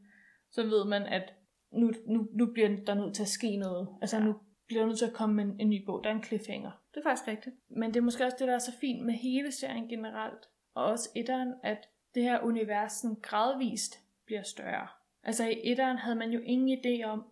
[0.52, 1.34] så ved man, at
[1.72, 3.88] nu, nu, nu bliver der nødt til at ske noget.
[4.02, 4.24] Altså, Ja.
[4.24, 4.36] nu
[4.68, 6.04] bliver der nødt til at komme en, en ny bog.
[6.04, 6.72] Der er en cliffhanger.
[6.94, 7.56] Det er faktisk rigtigt.
[7.70, 10.46] Men det er måske også det, der er så fint med hele serien generelt,
[10.76, 11.78] og også etteren, at
[12.16, 14.88] det her univers sådan gradvist bliver større.
[15.24, 17.24] Altså i etteren havde man jo ingen idé om,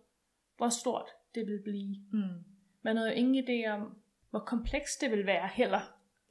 [0.56, 1.96] hvor stort det ville blive.
[2.12, 2.44] Mm.
[2.82, 3.96] Man havde jo ingen idé om,
[4.32, 5.80] hvor komplekst det ville være heller.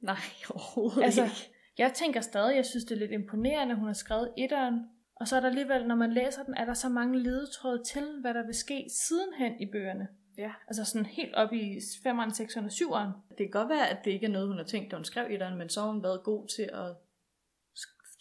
[0.00, 0.16] Nej,
[0.50, 1.50] overhovedet Altså, ikke.
[1.78, 4.74] jeg tænker stadig, jeg synes, det er lidt imponerende, hun har skrevet etteren.
[5.16, 8.04] Og så er der alligevel, når man læser den, er der så mange ledetråde til,
[8.20, 10.08] hvad der vil ske sidenhen i bøgerne.
[10.38, 10.52] Ja.
[10.68, 13.10] Altså sådan helt op i 5'eren, 6'eren og 7'eren.
[13.28, 15.26] Det kan godt være, at det ikke er noget, hun har tænkt, da hun skrev
[15.30, 16.96] etteren, men så har hun været god til at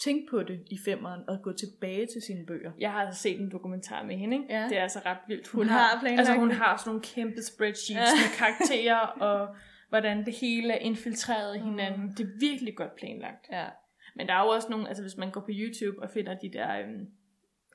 [0.04, 2.72] tænke på det i femeren og gå tilbage til sine bøger.
[2.80, 4.54] Jeg har altså set en dokumentar med hende, ikke?
[4.54, 4.64] Ja.
[4.70, 5.48] Det er altså ret vildt.
[5.48, 6.58] Hun har planlagt Altså hun det.
[6.58, 8.16] har sådan nogle kæmpe spreadsheets Ja.
[8.22, 9.56] med karakterer, og
[9.92, 11.66] hvordan det hele er infiltreret Mm.
[11.70, 12.10] hinanden.
[12.10, 13.48] Det er virkelig godt planlagt.
[13.52, 13.68] Ja.
[14.16, 16.50] Men der er jo også nogle, altså hvis man går på YouTube og finder de
[16.54, 16.80] der...
[16.80, 17.08] Øhm,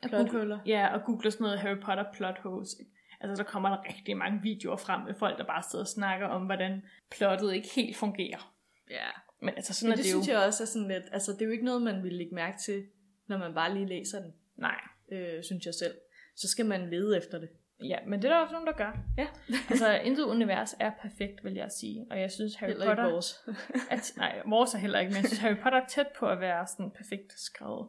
[0.03, 0.59] Plothuller.
[0.67, 2.69] Ja, og googler sådan noget Harry Potter plot holes.
[3.21, 6.27] Altså, der kommer der rigtig mange videoer frem med folk, der bare sidder og snakker
[6.27, 8.55] om, hvordan plottet ikke helt fungerer.
[8.91, 9.07] Ja.
[9.41, 10.33] Men altså, sådan Men er det, det, synes jo.
[10.33, 12.59] jeg også er sådan lidt, altså det er jo ikke noget, man vil lægge mærke
[12.59, 12.87] til,
[13.27, 14.81] når man bare lige læser den, Nej.
[15.13, 15.95] øh, synes jeg selv.
[16.37, 17.49] Så skal man lede efter det.
[17.85, 18.93] Ja, men det er der også nogen, der gør.
[19.19, 19.27] Ja.
[19.71, 22.07] altså, intet univers er perfekt, vil jeg sige.
[22.11, 23.05] Og jeg synes, Harry Heller Potter...
[23.05, 23.49] ikke vores.
[23.91, 26.41] At, nej, vores er heller ikke, men jeg synes, Harry Potter er tæt på at
[26.41, 27.89] være sådan perfekt skrevet.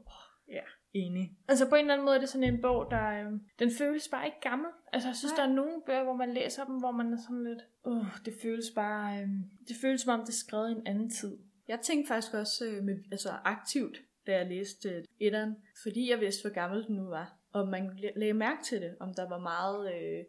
[0.93, 1.37] Enig.
[1.47, 3.07] Altså på en eller anden måde er det sådan en bog, der...
[3.09, 4.69] Øh, den føles bare ikke gammel.
[4.93, 5.45] Altså jeg synes, Nej.
[5.45, 7.63] der er nogle bøger, hvor man læser dem, hvor man er sådan lidt...
[7.85, 9.21] Åh, det føles bare...
[9.21, 9.27] Øh,
[9.67, 11.37] det føles som om, det er skrevet i en anden tid.
[11.67, 16.19] Jeg tænkte faktisk også øh, med, altså aktivt, da jeg læste øh, etteren, fordi jeg
[16.19, 17.36] vidste, hvor gammel den nu var.
[17.51, 20.25] Og man la- lagde mærke til det, om der var meget øh,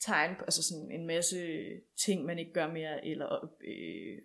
[0.00, 1.36] tegn på, altså sådan en masse
[2.04, 4.18] ting, man ikke gør mere, eller øh,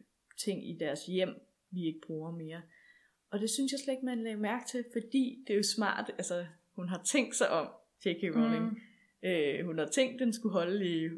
[0.45, 1.29] ting i deres hjem,
[1.71, 2.61] vi ikke bruger mere.
[3.31, 6.11] Og det synes jeg slet ikke, man lagde mærke til, fordi det er jo smart,
[6.17, 6.45] altså
[6.75, 7.67] hun har tænkt sig om,
[8.05, 8.23] J.K.
[8.35, 8.65] Rowling.
[8.65, 9.29] Mm.
[9.29, 11.09] Øh, hun har tænkt, den skulle holde i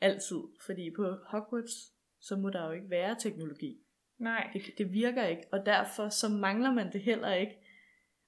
[0.00, 3.80] altid, fordi på Hogwarts, så må der jo ikke være teknologi.
[4.18, 4.50] Nej.
[4.52, 7.56] Det, det virker ikke, og derfor så mangler man det heller ikke.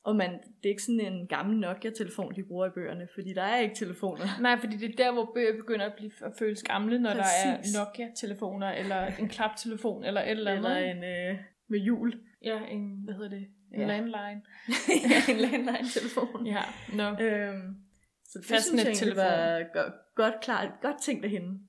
[0.06, 3.42] Og man, det er ikke sådan en gammel Nokia-telefon, de bruger i bøgerne, fordi der
[3.42, 4.24] er ikke telefoner.
[4.40, 7.72] Nej, fordi det er der, hvor bøger begynder at blive at føles gamle, når Præcis.
[7.72, 10.78] der er Nokia-telefoner, eller en klaptelefon, eller et eller andet.
[10.78, 11.38] Eller en øh,
[11.68, 12.20] med hjul.
[12.42, 13.46] Ja, en, hvad hedder det?
[13.74, 13.80] En Ja.
[13.80, 13.86] ja.
[13.86, 14.42] landline.
[15.32, 16.46] en landline-telefon.
[16.46, 16.62] Ja,
[16.94, 17.10] no.
[17.24, 17.76] Øhm,
[18.24, 19.24] så det Fastnet synes jeg telefon.
[19.24, 21.60] var godt, godt klart, godt tænkt af hende.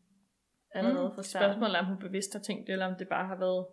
[0.75, 1.45] Allerede fra starten.
[1.49, 3.65] Spørgsmålet er, om hun bevidst har tænkt det, eller om det bare har været...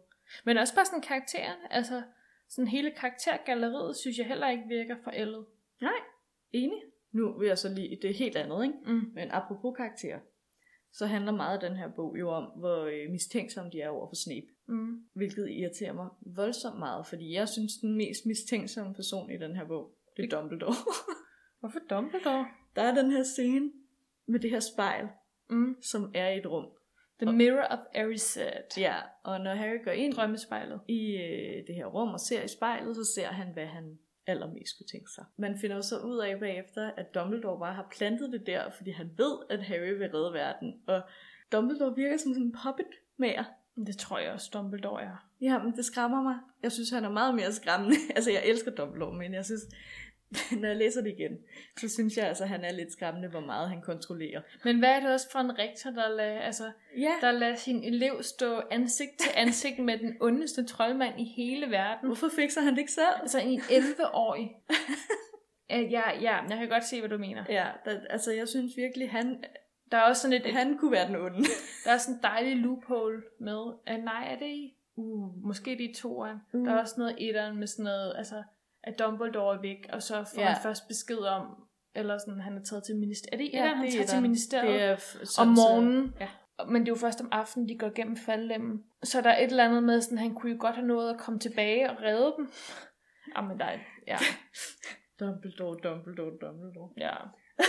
[0.45, 2.03] Men også bare sådan karakteren, altså
[2.49, 5.47] sådan hele karaktergalleriet, synes jeg heller ikke virker forældet.
[6.53, 6.83] Enig.
[7.13, 8.79] Nu vil jeg så lige, det er helt andet, ikke?
[8.87, 9.11] Mm.
[9.15, 10.21] Men apropos karakterer,
[10.93, 14.09] så handler meget af den her bog jo om, hvor øh, mistænksomme de er over
[14.09, 14.47] for Snape.
[14.69, 14.97] Mm.
[15.15, 19.67] Hvilket irriterer mig voldsomt meget, fordi jeg synes, den mest mistænksomme person i den her
[19.67, 20.75] bog, det er Dumbledore.
[21.61, 22.47] Hvorfor Dumbledore?
[22.77, 23.73] Der er den her scene
[24.27, 25.09] med det her spejl,
[25.51, 25.77] Mm.
[25.83, 26.67] som er i et rum.
[27.27, 28.79] The Mirror of Erised.
[28.79, 30.81] Ja, og når Harry går ind Drømmespejlet.
[30.89, 34.77] i øh, det her rum og ser i spejlet, så ser han, hvad han allermest
[34.79, 35.25] kunne tænke sig.
[35.37, 38.91] Man finder jo så ud af bagefter, at Dumbledore bare har plantet det der, fordi
[38.91, 40.75] han ved, at Harry vil redde verden.
[40.87, 41.03] Og
[41.53, 43.45] Dumbledore virker som sådan en puppet mager.
[43.87, 45.29] Det tror jeg også, Dumbledore er.
[45.41, 46.37] Ja, men det skræmmer mig.
[46.63, 47.97] Jeg synes, han er meget mere skræmmende.
[48.17, 49.63] altså, jeg elsker Dumbledore, men jeg synes,
[50.61, 51.39] når jeg læser det igen,
[51.77, 54.41] så synes jeg altså, han er lidt skræmmende, hvor meget han kontrollerer.
[54.65, 56.65] Men hvad er det også for en rektor, der lader, altså,
[56.97, 61.71] Ja, der lader sin elev stå ansigt til ansigt med den ondeste troldmand i hele
[61.71, 62.07] verden?
[62.09, 63.21] hvorfor fikser han det ikke selv?
[63.21, 64.51] Altså en 11-årig.
[65.73, 67.45] Øh, ja, ja, jeg kan godt se, hvad du mener.
[67.49, 69.45] Ja, der, altså jeg synes virkelig, han,
[69.91, 71.45] Der er også sådan et, et han kunne være den onde.
[71.85, 75.85] der er sådan en dejlig loophole med, uh, nej, er det i, uh, måske det
[75.85, 76.39] er i toeren.
[76.53, 76.61] Uh.
[76.61, 76.67] Uh.
[76.67, 78.43] Der er også noget etteren med sådan noget, altså,
[78.87, 80.47] at Dumbledore er væk, og så får Ja.
[80.47, 81.43] han først besked om,
[81.95, 83.35] eller sådan, han er taget til ministeriet.
[83.35, 84.73] Er det Ja, han det er tager til ministeriet?
[84.75, 86.15] Det er f- om så- morgenen.
[86.21, 86.29] Ja.
[86.69, 88.85] Men det er jo først om aftenen, de går igennem faldlemmen.
[89.03, 91.19] Så der er et eller andet med, sådan, han kunne jo godt have nået at
[91.19, 92.51] komme tilbage og redde dem.
[93.37, 94.17] Jamen, der er, ja,
[95.21, 96.91] Dumbledore, Dumbledore, Dumbledore.
[96.97, 97.15] ja.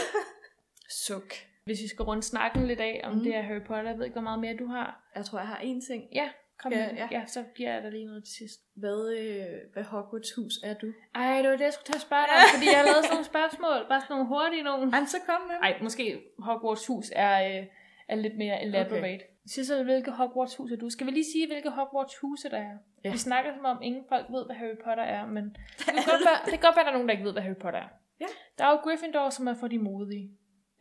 [1.07, 1.34] Suk.
[1.66, 3.18] Hvis vi skal runde snakken lidt af om Mm.
[3.18, 3.24] mm.
[3.24, 5.11] det her Harry Potter, jeg ved ikke, hvor meget mere du har.
[5.16, 6.03] Jeg tror, jeg har én ting.
[6.13, 7.07] Ja, kom Ja, ja.
[7.11, 7.25] Ja.
[7.25, 8.59] så giver jeg dig lige noget til sidst.
[8.75, 10.87] Hvad, øh, hvad Hogwarts hus er du?
[11.15, 13.03] Ej, det var det, jeg skulle tage og spørge dig om, fordi jeg har lavet
[13.05, 13.77] sådan nogle spørgsmål.
[13.89, 14.83] Bare sådan nogle hurtige nogle.
[14.95, 15.55] Jamen, så kom med.
[15.61, 16.05] Ej, måske
[16.39, 17.65] Hogwarts hus er, øh,
[18.07, 19.23] er lidt mere elaborate.
[19.25, 19.35] Okay.
[19.53, 20.89] Sissel, hvilke Hogwarts hus er du?
[20.89, 22.77] Skal vi lige sige, hvilke Hogwarts huse der er?
[23.03, 23.11] Ja.
[23.11, 25.43] Vi snakker som om, ingen folk ved, hvad Harry Potter er, men
[25.77, 27.43] det kan, godt være, det kan godt være, der er nogen, der ikke ved, hvad
[27.43, 27.89] Harry Potter er.
[28.19, 28.25] Ja.
[28.57, 30.31] Der er jo Gryffindor, som er for de modige.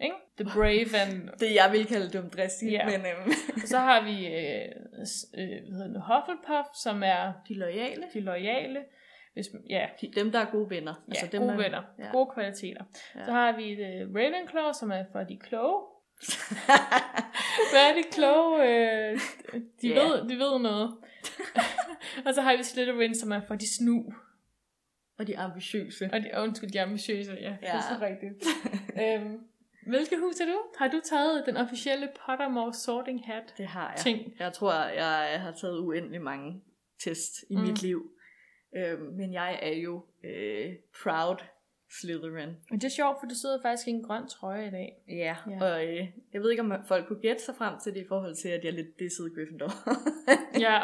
[0.01, 0.17] Ikke?
[0.39, 1.29] The brave and...
[1.41, 2.85] Det jeg vil kalde dumdristigt, Ja.
[2.87, 3.33] men øhm,
[3.63, 4.69] Og så har vi øh,
[5.39, 8.05] øh, hvad hedder det, Hufflepuff, som er de loyale.
[8.15, 8.81] de loyale.
[9.35, 10.95] Hvis, ja, De, dem, der er gode venner.
[11.09, 11.83] Ja, altså dem, gode venner.
[11.99, 12.07] Ja.
[12.13, 12.85] Gode kvaliteter.
[13.17, 13.25] Ja.
[13.25, 15.83] Så har vi uh, Ravenclaw, som er for de kloge.
[17.73, 18.63] Hvad er de kloge?
[18.63, 19.19] Øh,
[19.83, 19.95] de, Ja.
[19.95, 20.95] ved, de ved noget.
[22.27, 24.05] og så har vi Slytherin, som er for de snu.
[25.19, 26.11] og de ambitiøse.
[26.13, 27.33] Og de, undskyld, de ambitiøse.
[27.33, 27.57] Ja, ja.
[27.61, 28.45] det er så rigtigt.
[29.03, 29.39] øhm,
[29.87, 30.59] hvilke hus er du?
[30.79, 33.55] Har du taget den officielle Pottermore Sorting Hat?
[33.59, 33.99] Det har jeg.
[33.99, 34.33] Ting.
[34.39, 36.63] Jeg tror, jeg har taget uendelig mange
[37.05, 37.63] tests i mm.
[37.63, 38.11] Mit liv.
[38.77, 40.73] Øhm, men jeg er jo øh,
[41.03, 41.37] proud
[42.01, 42.49] Slytherin.
[42.71, 44.93] Men det er sjovt, for du sidder faktisk i en grøn trøje i dag.
[45.09, 45.65] Ja, Ja.
[45.65, 48.35] og øh, jeg ved ikke, om folk kunne gætte sig frem til det i forhold
[48.35, 49.71] til, at jeg er lidt disset Gryffindor.
[50.67, 50.83] Ja.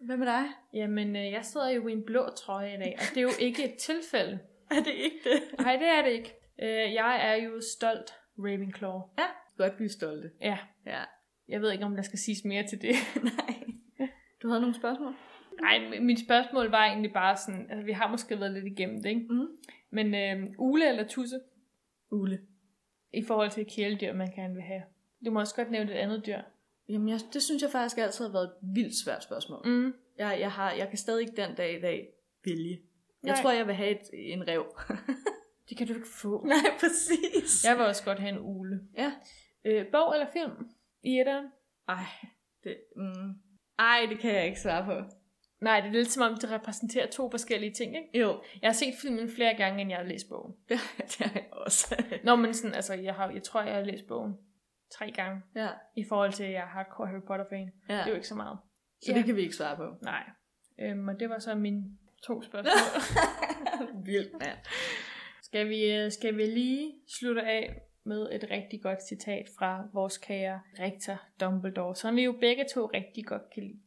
[0.00, 0.44] Hvad med dig?
[0.74, 3.30] Jamen, øh, jeg sidder jo i en blå trøje i dag, og det er jo
[3.40, 4.38] ikke et tilfælde.
[4.70, 5.42] Er det ikke det?
[5.60, 6.34] Nej, det er det ikke.
[6.62, 9.00] Øh, jeg er jo stolt Ravenclaw.
[9.18, 9.26] Ja,
[9.56, 10.30] godt blive stolte.
[10.40, 11.02] Ja, Ja.
[11.48, 12.94] jeg ved ikke, om der skal siges mere til det.
[13.38, 13.54] Nej.
[14.42, 15.14] Du havde nogle spørgsmål?
[15.60, 19.08] Nej, mit spørgsmål var egentlig bare sådan, altså vi har måske været lidt igennem det,
[19.08, 19.26] ikke?
[19.30, 19.46] Mm.
[19.90, 21.40] Men øh, ule eller tusse,
[22.10, 22.40] Ule.
[23.12, 24.82] i forhold til kæledyr, man gerne vil have.
[25.24, 26.38] Du må også godt nævne et andet dyr.
[26.88, 29.62] Jamen, jeg, det synes jeg faktisk altid har været et vildt svært spørgsmål.
[29.64, 29.94] Mm.
[30.18, 32.08] Jeg, jeg, har, jeg kan stadig ikke den dag i dag
[32.44, 32.80] vælge.
[33.22, 33.42] Jeg Nej.
[33.42, 34.64] tror, jeg vil have et, en rev.
[35.68, 36.44] Det kan du ikke få.
[36.46, 37.64] Nej, præcis.
[37.64, 38.80] Jeg vil også godt have en ule.
[38.96, 39.12] Ja.
[39.64, 40.52] Øh, bog eller film?
[41.02, 41.46] I etteren?
[41.88, 42.04] Ej,
[42.64, 43.30] det, mm.
[43.78, 45.14] Ej, det kan jeg ikke svare på.
[45.60, 48.18] Nej, det er lidt som om, det repræsenterer to forskellige ting, ikke?
[48.18, 50.54] Jo, Jeg har set filmen flere gange, end jeg har læst bogen.
[50.68, 52.04] det, det har jeg også.
[52.24, 54.34] Nå, men sådan, altså, jeg, har, jeg tror, jeg har læst bogen
[54.98, 57.72] tre gange, ja, i forhold til, at jeg er hardcore Harry Potter-fan.
[57.88, 57.94] ja.
[57.94, 58.58] Det er jo ikke så meget.
[59.06, 59.94] Så det kan vi ikke svare på.
[60.02, 60.22] Nej.
[60.80, 61.82] Øhm, og det var så mine
[62.22, 62.72] to spørgsmål.
[64.06, 64.58] Vildt, mand
[65.46, 70.18] skal, vi, øh, skal vi lige slutte af med et rigtig godt citat fra vores
[70.18, 73.78] kære rektor Dumbledore, som vi jo begge to rigtig godt kan lide.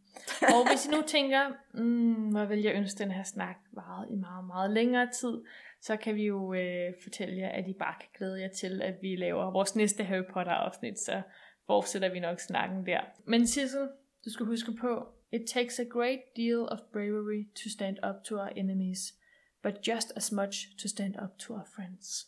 [0.42, 4.16] Og hvis I nu tænker, mm, hvor vil jeg ønske, den her snak varede i
[4.16, 5.42] meget, meget længere tid,
[5.82, 8.96] så kan vi jo øh, fortælle jer, at I bare kan glæde jer til, at
[9.02, 11.22] vi laver vores næste Harry Potter afsnit, så
[11.68, 13.02] fortsætter vi nok snakken der.
[13.26, 13.88] Men Sissel,
[14.26, 18.36] du skal huske på, it takes a great deal of bravery to stand up to
[18.36, 19.14] our enemies,
[19.64, 22.28] but just as much to stand up to our friends.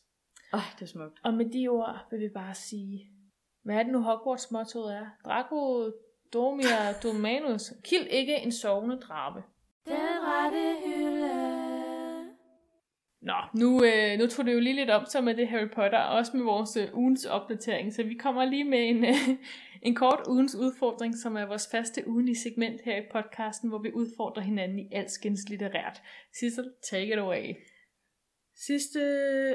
[0.53, 1.19] Ej, det er smukt.
[1.23, 3.11] Og med de ord vil vi bare sige,
[3.63, 5.05] hvad er det nu Hogwarts motto er?
[5.25, 5.91] Draco
[6.34, 7.73] Domia Domanus.
[7.84, 9.43] Kild ikke en sovende drabe.
[9.86, 11.40] Den rette hylde.
[13.22, 15.99] Nå, nu, øh, nu tog det jo lige lidt om sig med det Harry Potter,
[15.99, 19.30] og også med vores øh, ugens opdatering, så vi kommer lige med en, øh,
[19.88, 23.91] en kort ugens udfordring, som er vores faste ugenlige segment her i podcasten, hvor vi
[23.93, 26.01] udfordrer hinanden i alskens litterært.
[26.39, 27.55] Sissel, take it away.
[28.65, 28.99] Sidste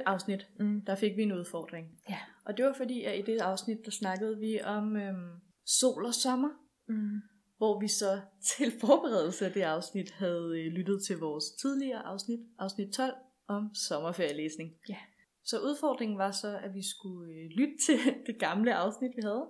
[0.07, 0.81] afsnit, Mm.
[0.87, 1.87] der fik vi en udfordring.
[2.09, 2.19] Ja.
[2.45, 5.31] Og det var fordi, at i det afsnit, der snakkede vi om øhm,
[5.67, 6.49] sol og sommer.
[6.89, 7.21] Mm.
[7.57, 8.21] Hvor vi så
[8.57, 13.14] til forberedelse af det afsnit havde øh, lyttet til vores tidligere afsnit, afsnit 12,
[13.49, 14.75] om sommerferielæsning.
[14.89, 14.97] Ja.
[15.45, 19.47] Så udfordringen var så, at vi skulle øh, lytte til det gamle afsnit, vi havde,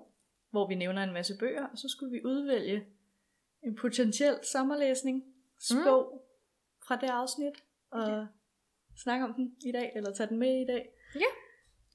[0.51, 2.87] hvor vi nævner en masse bøger, og så skulle vi udvælge
[3.63, 5.25] en potentiel sommerlæsning,
[5.61, 6.21] spog mm.
[6.87, 7.55] fra det afsnit,
[7.91, 8.27] og Ja.
[8.97, 10.89] snakke om den i dag, eller tage den med i dag.
[11.15, 11.27] Ja.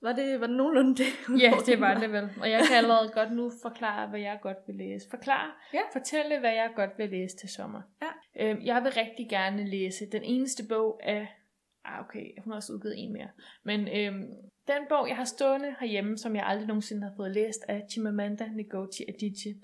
[0.02, 1.06] Var det, var det nogenlunde det?
[1.44, 2.30] Ja, det var det vel.
[2.42, 5.10] Og jeg kan allerede godt nu forklare, hvad jeg godt vil læse.
[5.10, 5.82] Forklare, Ja.
[5.94, 7.82] fortælle, hvad jeg godt vil læse til sommer.
[8.02, 8.10] Ja.
[8.50, 11.28] Øhm, jeg vil rigtig gerne læse den eneste bog af...
[11.86, 13.30] Ah, okay, hun har også udgivet en mere.
[13.64, 14.28] Men øhm,
[14.68, 18.46] den bog, jeg har stående herhjemme, som jeg aldrig nogensinde har fået læst, er Chimamanda
[18.46, 19.56] Ngozi Adichie.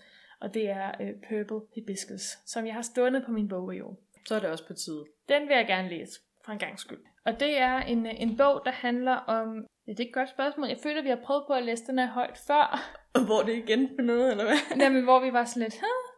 [0.41, 3.95] Og det er øh, Purple Hibiscus, som jeg har stående på min bogreol.
[4.25, 5.05] Så er det også på tide.
[5.29, 6.99] Den vil jeg gerne læse, for en gang skyld.
[7.25, 9.65] Og det er en, en bog, der handler om...
[9.87, 10.67] Ja, det er et godt spørgsmål.
[10.67, 12.79] Jeg føler, vi har prøvet på at læse den her højt før.
[13.13, 14.77] Og hvor det igen på noget, eller hvad?
[14.79, 15.73] Jamen, hvor vi var sådan lidt...
[15.73, 16.17] Huh?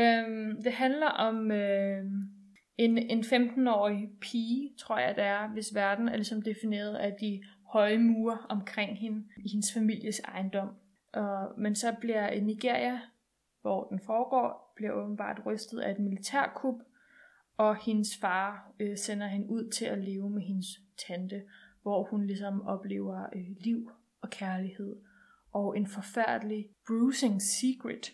[0.00, 2.35] Øhm, det handler om øhm,
[2.78, 7.42] en, en 15-årig pige, tror jeg det er, hvis verden er ligesom defineret af de
[7.72, 10.68] høje mure omkring hende i hendes families ejendom.
[11.12, 13.00] Og, men så bliver Nigeria,
[13.60, 16.74] hvor den foregår, bliver åbenbart rystet af et militærkup,
[17.56, 20.66] og hendes far øh, sender hende ud til at leve med hendes
[21.06, 21.42] tante,
[21.82, 24.96] hvor hun ligesom oplever øh, liv og kærlighed,
[25.52, 28.12] og en forfærdelig bruising secret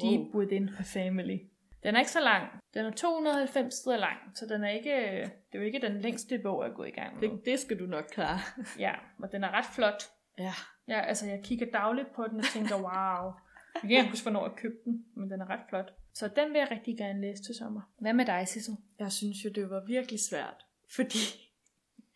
[0.00, 0.40] deep Wow.
[0.40, 1.38] within her family.
[1.84, 2.48] Den er ikke så lang.
[2.74, 4.90] Den er 290 sider lang, så den er ikke,
[5.22, 7.28] det er jo ikke den længste bog at gå i gang med.
[7.28, 8.38] Det, det skal du nok klare.
[8.78, 10.02] Ja, og den er ret flot.
[10.38, 10.52] Ja.
[10.88, 13.32] Ja, altså jeg kigger dagligt på den og tænker, wow.
[13.74, 15.94] Jeg kan ikke huske, hvornår jeg købte den, men den er ret flot.
[16.14, 17.80] Så den vil jeg rigtig gerne læse til sommer.
[17.98, 18.76] Hvad med dig, Sissel?
[18.98, 20.64] Jeg synes jo, det var virkelig svært,
[20.94, 21.18] fordi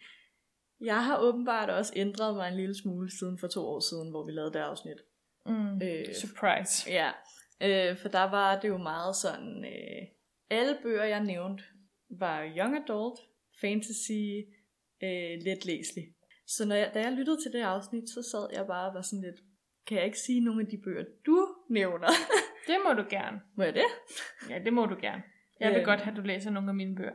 [0.90, 4.24] jeg har åbenbart også ændret mig en lille smule siden for to år siden, hvor
[4.26, 4.98] vi lavede det afsnit.
[5.46, 6.90] Mm, Øh, surprise.
[6.90, 7.10] Ja,
[7.62, 10.02] øh, for der var det jo meget sådan, øh,
[10.50, 11.64] alle bøger, jeg nævnte,
[12.11, 13.20] var young adult,
[13.61, 14.22] fantasy,
[15.02, 16.04] øh, let læselig.
[16.46, 19.02] Så når jeg, da jeg lyttede til det afsnit, så sad jeg bare og var
[19.02, 19.40] sådan lidt,
[19.86, 22.09] kan jeg ikke sige nogle af de bøger, du nævner?
[22.68, 23.40] Det må du gerne.
[23.56, 23.82] Må jeg det?
[24.50, 25.22] Ja, det må du gerne.
[25.61, 25.84] Jeg vil Øhm.
[25.84, 27.12] godt have, at du læser nogle af mine bøger.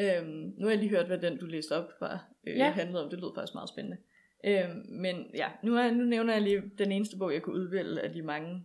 [0.00, 2.64] Øhm, nu har jeg lige hørt, hvad den, du læste op, var, øh, Ja.
[2.64, 2.70] ja.
[2.70, 3.10] handlede om.
[3.10, 3.96] Det lød faktisk meget spændende.
[4.44, 8.00] Øhm, men ja, nu, er, nu nævner jeg lige den eneste bog, jeg kunne udvælge
[8.00, 8.64] af de mange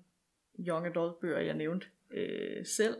[0.67, 2.97] young adult bøger, jeg nævnte øh, selv.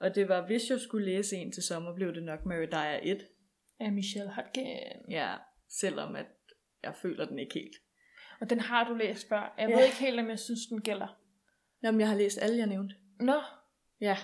[0.00, 3.00] Og det var, hvis jeg skulle læse en til sommer, blev det nok Mary Dyer
[3.02, 3.26] 1.
[3.80, 5.10] Af Michelle Hodgkin.
[5.10, 5.34] Ja,
[5.68, 6.26] selvom at
[6.82, 7.76] jeg føler den ikke helt.
[8.40, 9.54] Og den har du læst før.
[9.58, 9.76] Jeg Ja.
[9.76, 11.20] ved ikke helt, om jeg synes, den gælder.
[11.82, 12.94] Nå, men jeg har læst alle, jeg nævnte.
[13.20, 13.40] Nå,
[14.00, 14.16] Ja,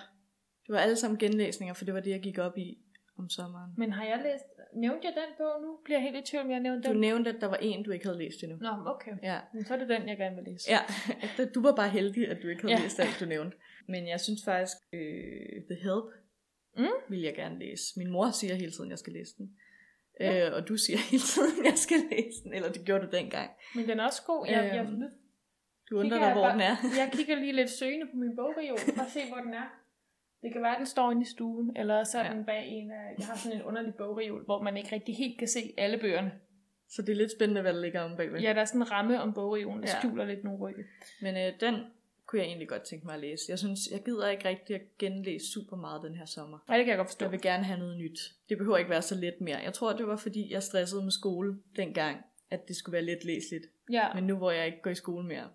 [0.67, 2.79] det var alle sammen genlæsninger, for det var det, jeg gik op i
[3.23, 3.71] om sommeren.
[3.77, 4.45] men har jeg læst...
[4.75, 5.79] Nævnte jeg den bog nu?
[5.85, 7.01] Bliver jeg helt i tvivl, om jeg nævnte Du den?
[7.01, 8.57] nævnte, at der var en, du ikke havde læst endnu.
[8.61, 9.13] Nå, okay.
[9.23, 10.71] Ja, Men så er det den, jeg gerne vil læse.
[10.71, 10.81] Ja,
[11.55, 12.83] du var bare heldig, at du ikke havde Ja.
[12.83, 13.57] læst alt, du nævnte.
[13.89, 16.05] Men jeg synes faktisk, øh, The Help
[16.77, 16.87] Mm.
[17.09, 17.85] vil jeg gerne læse.
[17.97, 19.57] Min mor siger hele tiden, at jeg skal læse den.
[20.21, 20.47] Ja.
[20.49, 22.53] Øh, og du siger hele tiden, at jeg skal læse den.
[22.55, 23.51] Eller det gjorde du dengang.
[23.75, 24.47] Men den er også god.
[24.49, 25.07] Jeg, jeg, Øhm, nu
[25.91, 26.77] Du undrer dig, jeg hvor bare- den er.
[27.03, 29.80] Jeg kigger lige lidt søgende på min bogreol, for at se, hvor den er.
[30.43, 32.33] Det kan være, at den står inde i stuen, eller så er Ja.
[32.35, 33.15] den bag en af...
[33.19, 36.33] Jeg har sådan en underlig bogreol, hvor man ikke rigtig helt kan se alle bøgerne.
[36.89, 38.41] Så det er lidt spændende, hvad der ligger om bagved.
[38.41, 39.99] Ja, der er sådan en ramme om bogreolen, der Ja.
[39.99, 40.85] skjuler lidt nogle rygge.
[41.23, 41.75] Men øh, den
[42.27, 43.43] kunne jeg egentlig godt tænke mig at læse.
[43.49, 46.59] Jeg synes, jeg gider ikke rigtig at genlæse super meget den her sommer.
[46.69, 47.25] Nej, det kan jeg godt forstå.
[47.25, 48.19] Jeg vil gerne have noget nyt.
[48.49, 49.57] Det behøver ikke være så let mere.
[49.59, 52.17] Jeg tror, det var fordi, jeg stressede med skole dengang,
[52.51, 53.67] at det skulle være let læseligt.
[53.93, 55.49] Ja, Men nu hvor jeg ikke går i skole mere,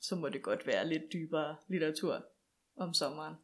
[0.00, 2.24] så må det godt være lidt dybere litteratur
[2.76, 3.34] om sommeren.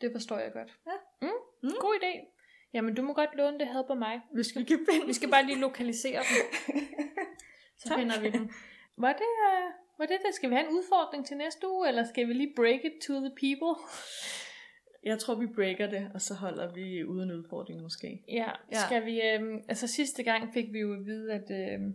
[0.00, 0.78] Det forstår jeg godt.
[0.86, 0.92] Ja.
[1.26, 1.28] Mm,
[1.62, 1.70] Mm.
[1.80, 2.36] God idé.
[2.74, 4.20] Jamen, du må godt låne det helper mig.
[4.34, 6.76] Hvis vi kan finde Vi skal bare lige lokalisere den.
[7.80, 7.98] Så Tak.
[7.98, 8.50] finder vi den.
[8.96, 10.34] Var det, uh, var det det?
[10.34, 13.12] Skal vi have en udfordring til næste uge, eller skal vi lige break it to
[13.14, 13.74] the people?
[15.10, 18.22] Jeg tror, vi breaker det, og så holder vi uden udfordring måske.
[18.28, 18.78] Ja, Ja.
[18.86, 19.22] skal vi...
[19.22, 21.94] Øhm, altså sidste gang fik vi jo at vide, at øhm,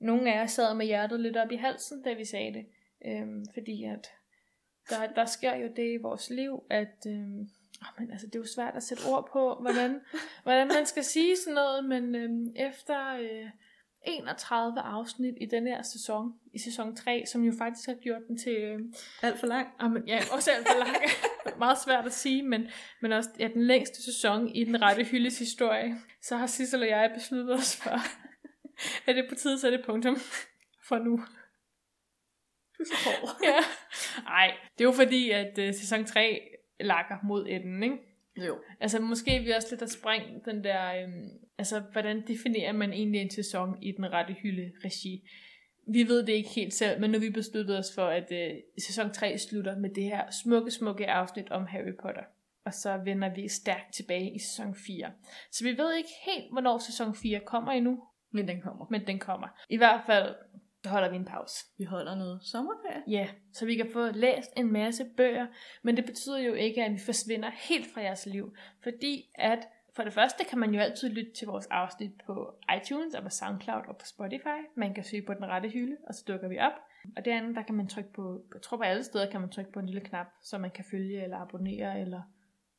[0.00, 2.66] nogle af os sad med hjertet lidt op i halsen, da vi sagde det.
[3.06, 4.10] Øhm, fordi at
[4.90, 7.06] der, der sker jo det i vores liv, at...
[7.06, 7.40] Øhm,
[7.82, 10.00] åh, men altså, det er jo svært at sætte ord på, hvordan,
[10.42, 13.50] hvordan man skal sige sådan noget, men øhm, efter øh,
[14.06, 18.38] 31 afsnit i den her sæson, i sæson 3, som jo faktisk har gjort den
[18.38, 18.56] til...
[18.56, 18.80] Øh,
[19.22, 19.70] Alt for langt.
[19.78, 20.96] Ah, men, ja, også alt for lang.
[21.58, 22.68] Meget svært at sige, men,
[23.02, 25.96] men også ja, den længste sæson i den rette hyldes historie.
[26.22, 27.90] Så har Sissel og jeg besluttet os for,
[29.06, 30.16] at det er på tide sætte punktum
[30.88, 31.20] for nu.
[32.78, 33.36] Du er så hård.
[33.48, 33.58] Ja.
[34.26, 36.40] Ej, det er jo fordi, at uh, sæson 3
[36.80, 37.96] lakker mod enden, ikke?
[38.36, 38.58] Jo.
[38.80, 42.92] Altså måske er vi også lidt at springe den der, øhm, altså hvordan definerer man
[42.92, 45.28] egentlig en sæson i den rette hylde regi?
[45.88, 48.50] Vi ved det ikke helt selv, men nu vi besluttet os for, at øh,
[48.86, 52.22] sæson 3 slutter med det her smukke, smukke afsnit om Harry Potter.
[52.64, 55.10] Og så vender vi stærkt tilbage i sæson 4.
[55.52, 58.86] Så vi ved ikke helt, hvornår sæson 4 kommer endnu, Men den kommer.
[58.90, 59.48] men den kommer.
[59.68, 60.34] I hvert fald
[60.86, 61.66] holder vi en pause.
[61.78, 63.02] Vi holder noget sommerferie.
[63.08, 65.46] Ja, så vi kan få læst en masse bøger,
[65.82, 70.02] men det betyder jo ikke, at vi forsvinder helt fra jeres liv, fordi at for
[70.02, 73.82] det første kan man jo altid lytte til vores afsnit på iTunes, og på SoundCloud
[73.88, 74.60] og på Spotify.
[74.76, 76.72] Man kan søge på den rette hylde, og så dukker vi op.
[77.16, 79.50] Og det andet, der kan man trykke på, jeg tror på alle steder kan man
[79.50, 82.22] trykke på en lille knap, så man kan følge eller abonnere eller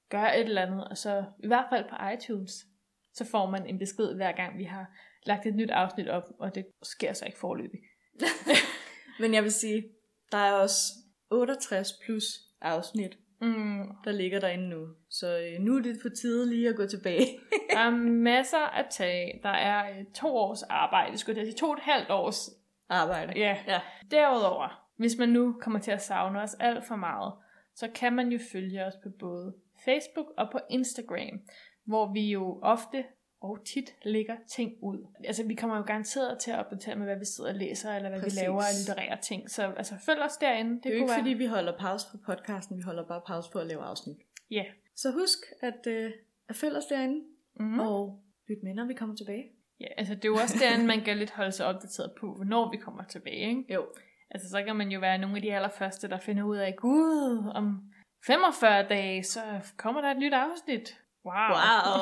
[0.09, 0.87] gøre et eller andet.
[0.87, 2.65] Og så i hvert fald på iTunes,
[3.13, 4.91] så får man en besked hver gang vi har
[5.25, 7.79] lagt et nyt afsnit op, og det sker så ikke forløbig.
[9.19, 9.83] Men jeg vil sige,
[10.31, 10.93] der er også
[11.29, 12.23] 68 plus
[12.61, 14.87] afsnit, Mm, der ligger derinde nu.
[15.09, 17.25] Så øh, nu er det på tide lige at gå tilbage.
[17.73, 19.39] Der er masser at tage.
[19.43, 21.55] Der er øh, to års arbejde, skulle jeg sige.
[21.55, 22.49] To og et halvt års.
[22.89, 23.33] Arbejde.
[23.35, 23.57] Ja.
[23.67, 23.79] Ja.
[24.11, 27.33] Derudover, hvis man nu kommer til at savne os alt for meget,
[27.75, 29.53] så kan man jo følge os på både
[29.85, 31.39] Facebook og på Instagram,
[31.85, 33.03] hvor vi jo ofte
[33.49, 35.07] og tit lægger ting ud.
[35.23, 38.09] Altså, vi kommer jo garanteret til at opdatere med, hvad vi sidder og læser, eller
[38.09, 38.39] hvad Præcis.
[38.41, 39.49] vi laver af litterære ting.
[39.51, 40.71] Så altså, følg os derinde.
[40.75, 41.19] Det, Det er jo ikke være...
[41.19, 44.17] fordi, vi holder pause på podcasten, vi holder bare pause på at lave afsnit.
[44.51, 44.63] Ja,
[44.95, 46.11] Så husk, at øh,
[46.49, 47.21] af fælles derinde,
[47.59, 47.65] Mm.
[47.65, 47.79] mm.
[47.79, 48.19] og
[48.49, 49.45] lyt med, når vi kommer tilbage.
[49.79, 52.71] Ja, altså det er jo også derinde, man kan lidt holde sig opdateret på, hvornår
[52.71, 53.73] vi kommer tilbage, ikke?
[53.73, 53.85] Jo.
[54.31, 57.51] Altså så kan man jo være nogle af de allerførste, der finder ud af, gud,
[57.55, 57.81] om
[58.27, 59.39] 45 dage, så
[59.77, 61.01] kommer der et nyt afsnit.
[61.25, 61.51] Wow.
[61.57, 62.01] Wow.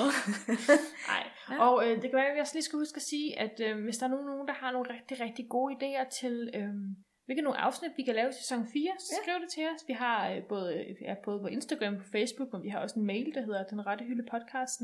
[1.11, 1.23] Nej.
[1.49, 1.55] Ja.
[1.65, 3.83] Og øh, det kan være, at vi også lige skal huske at sige, at øh,
[3.83, 6.73] hvis der er nogen, der har nogle rigtig, rigtig gode idéer til, øh,
[7.25, 9.23] hvilke nogle afsnit vi kan lave i sæson 4, så Ja.
[9.23, 9.81] skriv det til os.
[9.87, 12.99] Vi har øh, både, ja, både på Instagram og på Facebook, men vi har også
[12.99, 14.79] en mail, der hedder den rette hylde podcast,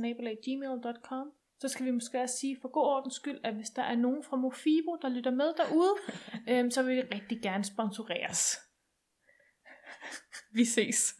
[0.46, 1.28] gmail.com.
[1.62, 4.24] Så skal vi måske også sige for god ordens skyld, at hvis der er nogen
[4.24, 5.94] fra Mofibo, der lytter med derude,
[6.52, 8.58] øh, så vil vi rigtig gerne sponsoreres.
[10.54, 11.16] vi ses.